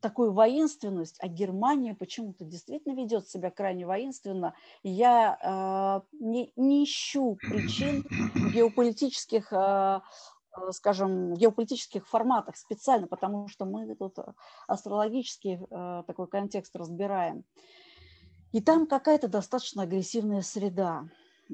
такую 0.00 0.32
воинственность, 0.32 1.16
а 1.20 1.28
Германия 1.28 1.94
почему-то 1.94 2.44
действительно 2.44 2.94
ведет 2.94 3.28
себя 3.28 3.50
крайне 3.50 3.86
воинственно. 3.86 4.54
Я 4.82 6.02
э, 6.10 6.16
не, 6.18 6.52
не 6.56 6.84
ищу 6.84 7.36
причин 7.36 8.02
геополитических, 8.52 9.52
э, 9.52 10.00
скажем, 10.70 11.34
геополитических 11.34 12.08
форматах 12.08 12.56
специально, 12.56 13.06
потому 13.06 13.48
что 13.48 13.66
мы 13.66 13.94
тут 13.94 14.16
астрологический 14.66 15.58
э, 15.58 16.02
такой 16.06 16.26
контекст 16.26 16.74
разбираем. 16.74 17.44
И 18.52 18.60
там 18.60 18.86
какая-то 18.86 19.28
достаточно 19.28 19.82
агрессивная 19.82 20.42
среда. 20.42 21.08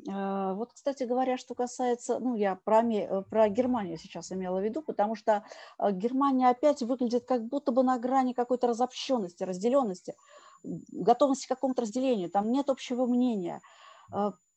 Э, 0.08 0.54
вот, 0.54 0.72
кстати 0.72 1.04
говоря, 1.04 1.36
что 1.36 1.54
касается, 1.54 2.18
ну, 2.18 2.34
я 2.34 2.56
про, 2.56 2.82
э, 2.82 3.22
про 3.22 3.48
Германию 3.48 3.98
сейчас 3.98 4.32
имела 4.32 4.60
в 4.60 4.64
виду, 4.64 4.82
потому 4.82 5.14
что 5.14 5.44
э, 5.78 5.92
Германия 5.92 6.48
опять 6.48 6.82
выглядит 6.82 7.24
как 7.26 7.46
будто 7.46 7.72
бы 7.72 7.82
на 7.82 7.98
грани 7.98 8.32
какой-то 8.32 8.68
разобщенности, 8.68 9.42
разделенности, 9.42 10.14
готовности 10.62 11.46
к 11.46 11.50
какому-то 11.50 11.82
разделению, 11.82 12.30
там 12.30 12.50
нет 12.50 12.70
общего 12.70 13.06
мнения. 13.06 13.60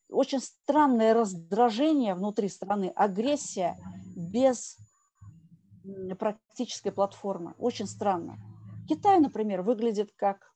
Очень 0.09 0.39
странное 0.39 1.15
раздражение 1.15 2.13
внутри 2.13 2.47
страны, 2.47 2.91
агрессия 2.95 3.75
без 4.15 4.77
практической 6.19 6.91
платформы. 6.91 7.55
Очень 7.57 7.87
странно. 7.87 8.37
Китай, 8.87 9.19
например, 9.19 9.63
выглядит 9.63 10.11
как 10.15 10.54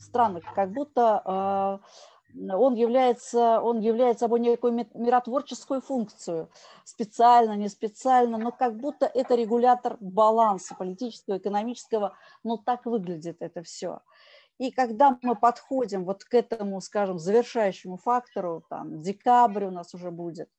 странно, 0.00 0.40
как 0.54 0.72
будто 0.72 1.22
э, 1.24 1.78
он 2.34 2.74
является, 2.74 3.60
он 3.60 3.80
является 3.80 4.24
собой 4.24 4.40
некую 4.40 4.86
миротворческую 4.94 5.80
функцию, 5.80 6.50
специально, 6.84 7.56
не 7.56 7.68
специально, 7.68 8.38
но 8.38 8.52
как 8.52 8.76
будто 8.76 9.06
это 9.06 9.34
регулятор 9.34 9.96
баланса 10.00 10.74
политического, 10.74 11.38
экономического, 11.38 12.16
но 12.44 12.56
так 12.56 12.86
выглядит 12.86 13.38
это 13.40 13.62
все. 13.62 14.00
И 14.58 14.70
когда 14.70 15.18
мы 15.22 15.36
подходим 15.36 16.04
вот 16.04 16.24
к 16.24 16.34
этому, 16.34 16.80
скажем, 16.80 17.18
завершающему 17.18 17.96
фактору, 17.96 18.64
там, 18.68 19.00
декабрь 19.00 19.64
у 19.64 19.70
нас 19.70 19.94
уже 19.94 20.10
будет, 20.10 20.50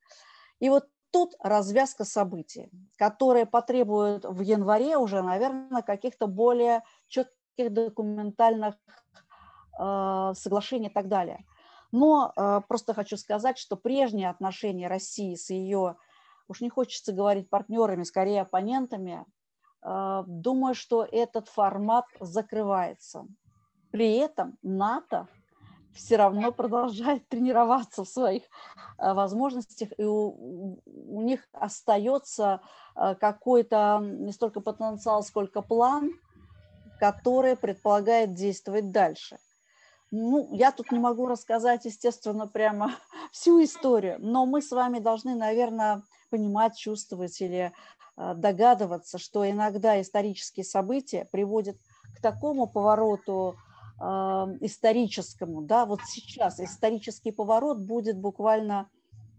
и 0.58 0.68
вот 0.68 0.88
тут 1.12 1.34
развязка 1.40 2.04
событий, 2.04 2.70
которые 2.96 3.46
потребуют 3.46 4.24
в 4.24 4.40
январе 4.40 4.96
уже, 4.96 5.22
наверное, 5.22 5.82
каких-то 5.82 6.26
более 6.26 6.82
четких 7.06 7.72
документальных 7.72 8.74
а, 9.84 10.34
соглашений 10.34 10.86
и 10.86 10.92
так 10.92 11.08
далее. 11.08 11.44
Но 11.90 12.32
а, 12.36 12.60
просто 12.60 12.94
хочу 12.94 13.16
сказать, 13.16 13.58
что 13.58 13.76
прежние 13.76 14.30
отношения 14.30 14.86
России 14.86 15.34
с 15.34 15.50
ее, 15.50 15.96
уж 16.46 16.60
не 16.60 16.70
хочется 16.70 17.12
говорить 17.12 17.50
партнерами, 17.50 18.04
скорее 18.04 18.42
оппонентами, 18.42 19.26
а, 19.82 20.22
думаю, 20.28 20.76
что 20.76 21.04
этот 21.10 21.48
формат 21.48 22.04
закрывается. 22.20 23.26
При 23.90 24.14
этом 24.18 24.56
НАТО 24.62 25.26
все 25.96 26.14
равно 26.16 26.52
продолжает 26.52 27.28
тренироваться 27.28 28.04
в 28.04 28.08
своих 28.08 28.44
возможностях, 28.98 29.88
и 29.98 30.04
у, 30.04 30.78
у 30.86 31.22
них 31.22 31.48
остается 31.52 32.60
какой-то 32.94 33.98
не 34.00 34.30
столько 34.30 34.60
потенциал, 34.60 35.24
сколько 35.24 35.60
план, 35.60 36.12
который 37.00 37.56
предполагает 37.56 38.34
действовать 38.34 38.92
дальше– 38.92 39.38
ну, 40.12 40.50
я 40.52 40.72
тут 40.72 40.92
не 40.92 40.98
могу 40.98 41.26
рассказать, 41.26 41.86
естественно, 41.86 42.46
прямо 42.46 42.92
всю 43.32 43.64
историю, 43.64 44.16
но 44.20 44.44
мы 44.44 44.60
с 44.60 44.70
вами 44.70 44.98
должны, 44.98 45.34
наверное, 45.34 46.02
понимать, 46.30 46.76
чувствовать 46.76 47.40
или 47.40 47.72
э, 48.16 48.34
догадываться, 48.34 49.18
что 49.18 49.48
иногда 49.50 50.00
исторические 50.00 50.64
события 50.64 51.26
приводят 51.32 51.78
к 52.14 52.20
такому 52.20 52.66
повороту 52.66 53.56
э, 53.98 54.04
историческому, 54.60 55.62
да, 55.62 55.86
вот 55.86 56.00
сейчас 56.06 56.60
исторический 56.60 57.32
поворот 57.32 57.78
будет 57.78 58.18
буквально 58.18 58.90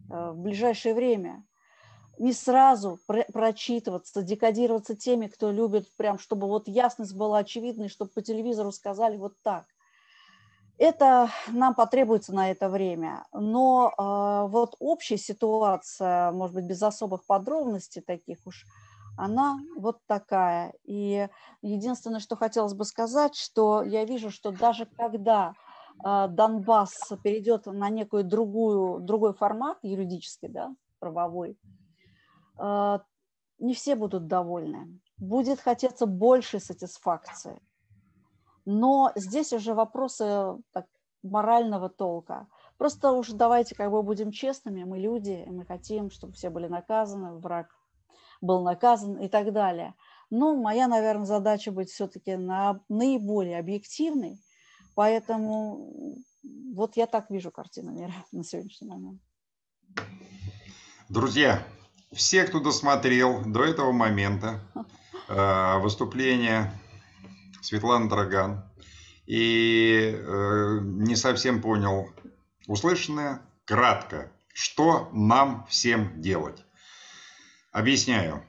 э, 0.09 0.31
в 0.31 0.39
ближайшее 0.39 0.95
время. 0.95 1.45
Не 2.17 2.33
сразу 2.33 2.99
прочитываться, 3.07 4.23
декодироваться 4.23 4.95
теми, 4.95 5.27
кто 5.27 5.51
любит 5.51 5.87
прям, 5.97 6.17
чтобы 6.17 6.47
вот 6.47 6.67
ясность 6.67 7.15
была 7.15 7.39
очевидной, 7.39 7.89
чтобы 7.89 8.11
по 8.11 8.21
телевизору 8.23 8.71
сказали 8.71 9.17
вот 9.17 9.33
так. 9.43 9.65
Это 10.79 11.29
нам 11.47 11.75
потребуется 11.75 12.33
на 12.33 12.49
это 12.51 12.67
время. 12.67 13.25
Но 13.31 13.91
э, 13.95 14.49
вот 14.49 14.75
общая 14.79 15.17
ситуация, 15.17 16.31
может 16.31 16.55
быть, 16.55 16.65
без 16.65 16.81
особых 16.81 17.25
подробностей 17.25 18.01
таких 18.01 18.39
уж, 18.45 18.65
она 19.15 19.59
вот 19.77 19.99
такая. 20.07 20.73
И 20.83 21.27
единственное, 21.61 22.19
что 22.19 22.35
хотелось 22.35 22.73
бы 22.73 22.85
сказать, 22.85 23.35
что 23.35 23.83
я 23.83 24.03
вижу, 24.05 24.31
что 24.31 24.51
даже 24.51 24.87
когда 24.97 25.53
э, 26.03 26.27
Донбасс 26.29 27.11
перейдет 27.23 27.67
на 27.67 27.89
некую 27.89 28.23
другую, 28.23 28.99
другой 28.99 29.33
формат 29.33 29.77
юридический, 29.83 30.49
да, 30.49 30.75
правовой, 30.99 31.57
э, 32.59 32.99
не 33.59 33.73
все 33.75 33.95
будут 33.95 34.27
довольны. 34.27 34.99
Будет 35.17 35.59
хотеться 35.59 36.07
больше 36.07 36.59
сатисфакции. 36.59 37.61
Но 38.65 39.11
здесь 39.15 39.53
уже 39.53 39.73
вопросы 39.73 40.57
так, 40.71 40.85
морального 41.21 41.89
толка. 41.89 42.47
Просто 42.77 43.11
уж 43.11 43.29
давайте 43.29 43.75
как 43.75 43.91
бы 43.91 44.03
будем 44.03 44.31
честными, 44.31 44.83
мы 44.83 44.99
люди, 44.99 45.45
мы 45.47 45.65
хотим, 45.65 46.11
чтобы 46.11 46.33
все 46.33 46.49
были 46.49 46.67
наказаны, 46.67 47.39
враг 47.39 47.67
был 48.41 48.61
наказан 48.61 49.17
и 49.17 49.27
так 49.29 49.53
далее. 49.53 49.95
Но 50.29 50.55
моя, 50.55 50.87
наверное, 50.87 51.25
задача 51.25 51.71
быть 51.71 51.89
все-таки 51.89 52.35
на, 52.35 52.81
наиболее 52.89 53.59
объективной, 53.59 54.41
поэтому 54.95 56.17
вот 56.73 56.97
я 56.97 57.07
так 57.07 57.29
вижу 57.29 57.51
картину 57.51 57.91
мира 57.91 58.13
на 58.31 58.43
сегодняшний 58.43 58.89
момент. 58.89 59.21
Друзья, 61.09 61.63
все, 62.11 62.43
кто 62.45 62.59
досмотрел 62.59 63.43
до 63.45 63.63
этого 63.63 63.91
момента 63.91 64.61
э, 65.29 65.79
выступление 65.79 66.71
Светланы 67.63 68.09
Драган 68.09 68.63
и 69.25 70.13
э, 70.13 70.79
не 70.81 71.15
совсем 71.15 71.61
понял 71.61 72.09
услышанное, 72.67 73.41
кратко, 73.65 74.31
что 74.53 75.09
нам 75.13 75.65
всем 75.69 76.21
делать. 76.21 76.63
Объясняю. 77.71 78.43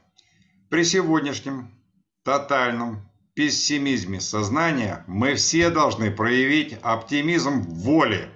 При 0.69 0.85
сегодняшнем 0.85 1.71
тотальном 2.25 3.09
пессимизме 3.35 4.21
сознания 4.21 5.05
мы 5.07 5.35
все 5.35 5.71
должны 5.71 6.11
проявить 6.11 6.77
оптимизм 6.83 7.63
воли. 7.63 8.29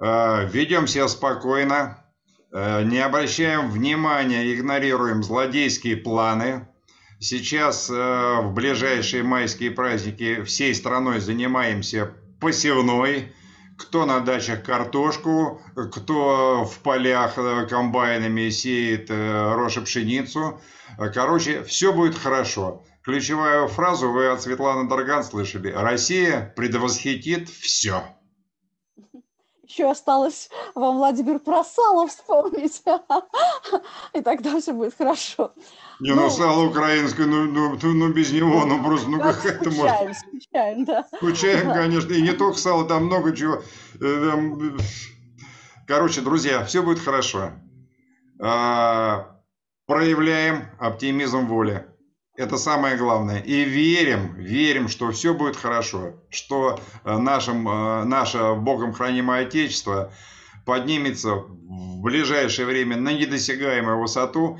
Э, 0.00 0.48
ведем 0.50 0.88
себя 0.88 1.06
спокойно, 1.06 2.04
э, 2.52 2.82
не 2.82 2.98
обращаем 2.98 3.70
внимания, 3.70 4.52
игнорируем 4.52 5.22
злодейские 5.22 5.96
планы. 5.96 6.68
Сейчас 7.20 7.88
э, 7.90 7.94
в 7.94 8.52
ближайшие 8.52 9.22
майские 9.22 9.70
праздники 9.70 10.42
всей 10.42 10.74
страной 10.74 11.20
занимаемся 11.20 12.14
посевной 12.40 13.32
кто 13.76 14.06
на 14.06 14.20
дачах 14.20 14.62
картошку, 14.62 15.60
кто 15.74 16.64
в 16.64 16.78
полях 16.80 17.34
э, 17.36 17.66
комбайнами 17.66 18.48
сеет 18.50 19.10
э, 19.10 19.52
рожь 19.54 19.76
и 19.76 19.80
пшеницу. 19.80 20.60
Короче, 21.12 21.64
все 21.64 21.92
будет 21.92 22.16
хорошо. 22.16 22.84
Ключевую 23.02 23.68
фразу 23.68 24.10
вы 24.10 24.28
от 24.28 24.42
Светланы 24.42 24.88
Дарган 24.88 25.24
слышали. 25.24 25.70
Россия 25.70 26.52
предвосхитит 26.56 27.48
все. 27.48 28.04
Еще 29.66 29.90
осталось 29.90 30.50
вам 30.74 30.98
Владимир 30.98 31.38
Просалов 31.38 32.10
вспомнить. 32.10 32.82
И 34.12 34.20
тогда 34.20 34.60
все 34.60 34.72
будет 34.72 34.94
хорошо. 34.96 35.52
Не, 36.00 36.12
ну, 36.14 36.22
ну 36.22 36.30
сало 36.30 36.66
украинское, 36.66 37.26
ну, 37.26 37.44
ну, 37.44 37.78
ну 37.82 38.12
без 38.12 38.32
него, 38.32 38.64
ну 38.66 38.82
просто, 38.82 39.08
ну 39.08 39.20
как 39.20 39.44
это 39.44 39.70
можно? 39.70 40.12
Скучаем, 40.14 40.84
да. 40.84 41.06
Скучаем, 41.16 41.72
конечно, 41.72 42.12
и 42.12 42.22
не 42.22 42.32
только 42.32 42.58
сало, 42.58 42.86
там 42.86 43.06
много 43.06 43.34
чего. 43.34 43.62
Э, 44.00 44.76
короче, 45.86 46.20
друзья, 46.20 46.64
все 46.64 46.82
будет 46.82 46.98
хорошо. 46.98 47.52
А, 48.40 49.40
проявляем 49.86 50.64
оптимизм 50.78 51.46
воли. 51.46 51.86
Это 52.36 52.56
самое 52.56 52.96
главное. 52.96 53.38
И 53.40 53.62
верим, 53.62 54.34
верим, 54.34 54.88
что 54.88 55.12
все 55.12 55.34
будет 55.34 55.56
хорошо, 55.56 56.14
что 56.30 56.80
э, 57.04 57.16
нашим, 57.16 57.68
э, 57.68 58.04
наше 58.04 58.54
Богом 58.54 58.92
хранимое 58.92 59.42
Отечество 59.46 60.12
поднимется 60.66 61.34
в 61.34 62.00
ближайшее 62.00 62.66
время 62.66 62.96
на 62.96 63.12
недосягаемую 63.12 64.00
высоту 64.00 64.58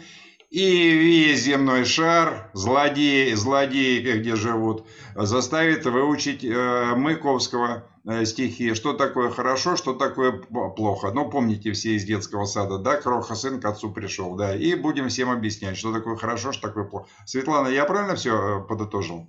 и 0.51 0.91
весь 0.91 1.41
земной 1.41 1.85
шар, 1.85 2.49
злодеи, 2.53 3.35
злодеи, 3.35 4.19
где 4.21 4.37
живут, 4.37 4.87
заставит 5.17 5.85
выучить 5.85 6.45
э, 6.45 6.95
Маяковского 6.95 7.89
стихи, 8.25 8.75
что 8.75 8.93
такое 8.93 9.31
хорошо, 9.31 9.77
что 9.77 9.95
такое 9.95 10.33
плохо. 10.33 11.11
Ну, 11.13 11.31
помните 11.31 11.73
все 11.73 11.97
из 11.97 12.05
детского 12.05 12.45
сада, 12.45 12.79
да, 12.79 12.97
Кроха 12.97 13.35
сын 13.35 13.61
к 13.61 13.65
отцу 13.65 13.91
пришел, 13.91 14.35
да, 14.35 14.55
и 14.55 14.75
будем 14.75 15.09
всем 15.09 15.31
объяснять, 15.31 15.77
что 15.77 15.93
такое 15.93 16.17
хорошо, 16.17 16.53
что 16.53 16.69
такое 16.69 16.85
плохо. 16.85 17.09
Светлана, 17.27 17.69
я 17.69 17.85
правильно 17.85 18.15
все 18.15 18.61
э, 18.61 18.61
подытожил? 18.63 19.27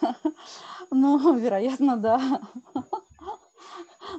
Ну, 0.94 1.38
вероятно, 1.38 1.96
да. 1.96 2.42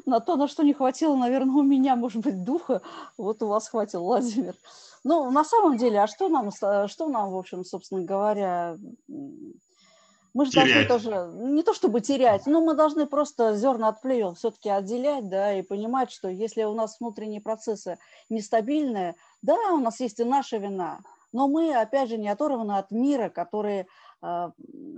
На 0.07 0.19
то, 0.19 0.37
на 0.37 0.47
что 0.47 0.63
не 0.63 0.73
хватило, 0.73 1.15
наверное, 1.15 1.53
у 1.53 1.61
меня, 1.61 1.95
может 1.95 2.23
быть, 2.23 2.43
духа, 2.43 2.81
вот 3.15 3.43
у 3.43 3.47
вас 3.47 3.69
хватил, 3.69 4.03
Владимир. 4.03 4.55
Ну, 5.03 5.29
на 5.29 5.43
самом 5.43 5.77
деле, 5.77 5.99
а 5.99 6.07
что 6.07 6.29
нам, 6.29 6.49
что 6.51 7.07
нам, 7.09 7.29
в 7.29 7.37
общем, 7.37 7.63
собственно 7.63 8.01
говоря, 8.03 8.77
мы 10.33 10.45
же 10.45 10.51
терять. 10.51 10.87
должны 10.87 10.87
тоже, 10.87 11.31
не 11.33 11.63
то 11.63 11.73
чтобы 11.73 12.01
терять, 12.01 12.45
но 12.45 12.61
мы 12.61 12.73
должны 12.73 13.05
просто 13.05 13.55
зерна 13.55 13.89
от 13.89 14.01
плевел 14.01 14.33
все-таки 14.33 14.69
отделять, 14.69 15.29
да, 15.29 15.53
и 15.53 15.61
понимать, 15.61 16.11
что 16.11 16.27
если 16.27 16.63
у 16.63 16.73
нас 16.73 16.99
внутренние 16.99 17.41
процессы 17.41 17.99
нестабильные, 18.29 19.15
да, 19.41 19.55
у 19.71 19.77
нас 19.77 19.99
есть 19.99 20.19
и 20.19 20.23
наша 20.23 20.57
вина, 20.57 20.99
но 21.31 21.47
мы, 21.47 21.75
опять 21.75 22.09
же, 22.09 22.17
не 22.17 22.29
оторваны 22.29 22.77
от 22.77 22.91
мира, 22.91 23.29
который 23.29 23.87
э, 24.21 24.51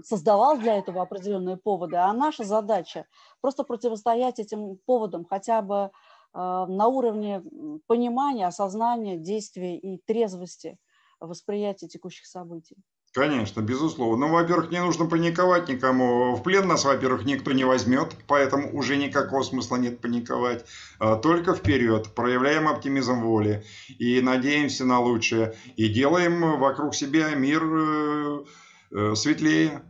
создавал 0.04 0.58
для 0.58 0.78
этого 0.78 1.02
определенные 1.02 1.58
поводы, 1.58 1.98
а 1.98 2.12
наша 2.14 2.44
задача 2.44 3.06
просто 3.42 3.64
противостоять 3.64 4.40
этим 4.40 4.78
поводам 4.86 5.26
хотя 5.26 5.62
бы 5.62 5.92
а, 6.38 6.68
на 6.68 6.88
уровне 6.88 7.42
понимания, 7.88 8.46
осознания 8.46 9.16
действия 9.18 9.78
и 9.78 9.98
трезвости 10.00 10.78
восприятия 11.22 11.88
текущих 11.88 12.26
событий. 12.26 12.76
Конечно, 13.16 13.62
безусловно. 13.62 14.28
Ну, 14.28 14.34
во-первых, 14.34 14.72
не 14.72 14.82
нужно 14.82 15.06
паниковать 15.06 15.70
никому. 15.70 16.36
В 16.36 16.44
плен 16.44 16.68
нас, 16.68 16.84
во-первых, 16.84 17.24
никто 17.24 17.54
не 17.54 17.64
возьмет, 17.64 18.14
поэтому 18.28 18.76
уже 18.76 18.98
никакого 18.98 19.42
смысла 19.42 19.78
нет 19.78 20.02
паниковать. 20.02 20.66
А, 21.00 21.16
только 21.16 21.54
вперед, 21.56 22.14
проявляем 22.14 22.68
оптимизм 22.68 23.22
воли 23.22 23.64
и 23.88 24.20
надеемся 24.20 24.84
на 24.84 25.00
лучшее. 25.00 25.56
И 25.78 25.88
делаем 25.88 26.60
вокруг 26.60 26.94
себя 26.94 27.34
мир 27.36 27.64
э, 27.64 28.44
э, 28.92 29.16
светлее. 29.16 29.82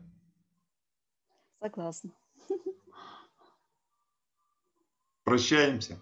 Согласна. 1.60 2.12
Прощаемся. 5.24 6.00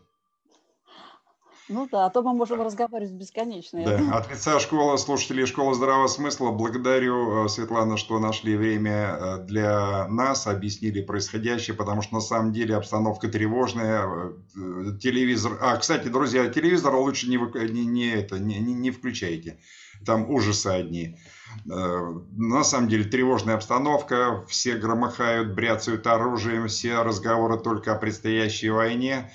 Ну 1.69 1.87
да, 1.89 2.05
а 2.05 2.09
то 2.09 2.21
мы 2.21 2.33
можем 2.33 2.61
разговаривать 2.61 3.13
бесконечно. 3.13 3.83
Да. 3.85 4.17
От 4.17 4.29
лица 4.29 4.59
школы, 4.59 4.97
слушателей 4.97 5.45
школы 5.45 5.73
здравого 5.73 6.07
смысла 6.07 6.51
благодарю, 6.51 7.45
э, 7.45 7.49
Светлана, 7.49 7.95
что 7.95 8.19
нашли 8.19 8.57
время 8.57 8.91
э, 8.91 9.37
для 9.45 10.07
нас, 10.09 10.45
объяснили 10.45 11.01
происходящее, 11.01 11.75
потому 11.75 12.01
что 12.01 12.15
на 12.15 12.21
самом 12.21 12.51
деле 12.51 12.75
обстановка 12.75 13.29
тревожная. 13.29 14.05
Э, 14.05 14.97
телевизор. 15.01 15.57
А, 15.61 15.77
кстати, 15.77 16.09
друзья, 16.09 16.49
телевизор 16.49 16.95
лучше 16.95 17.29
не, 17.29 17.37
не, 17.37 17.85
не, 17.85 18.09
это, 18.09 18.39
не, 18.39 18.59
не 18.59 18.91
включайте. 18.91 19.59
Там 20.05 20.29
ужасы 20.29 20.67
одни. 20.67 21.17
На 21.65 22.63
самом 22.63 22.89
деле 22.89 23.05
тревожная 23.05 23.55
обстановка, 23.55 24.43
все 24.49 24.73
громыхают, 24.73 25.53
бряцают 25.53 26.07
оружием, 26.07 26.67
все 26.67 27.03
разговоры 27.03 27.57
только 27.57 27.93
о 27.93 27.97
предстоящей 27.97 28.69
войне. 28.69 29.31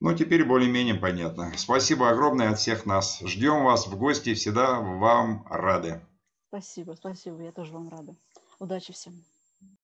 Ну, 0.00 0.14
теперь 0.14 0.44
более-менее 0.44 0.94
понятно. 0.94 1.52
Спасибо 1.56 2.10
огромное 2.10 2.50
от 2.50 2.58
всех 2.58 2.84
нас. 2.84 3.20
Ждем 3.24 3.64
вас 3.64 3.86
в 3.86 3.96
гости, 3.96 4.34
всегда 4.34 4.78
вам 4.80 5.46
рады. 5.48 6.00
Спасибо, 6.48 6.92
спасибо, 6.92 7.42
я 7.42 7.52
тоже 7.52 7.72
вам 7.72 7.88
рада. 7.88 8.14
Удачи 8.58 8.92
всем. 8.92 9.24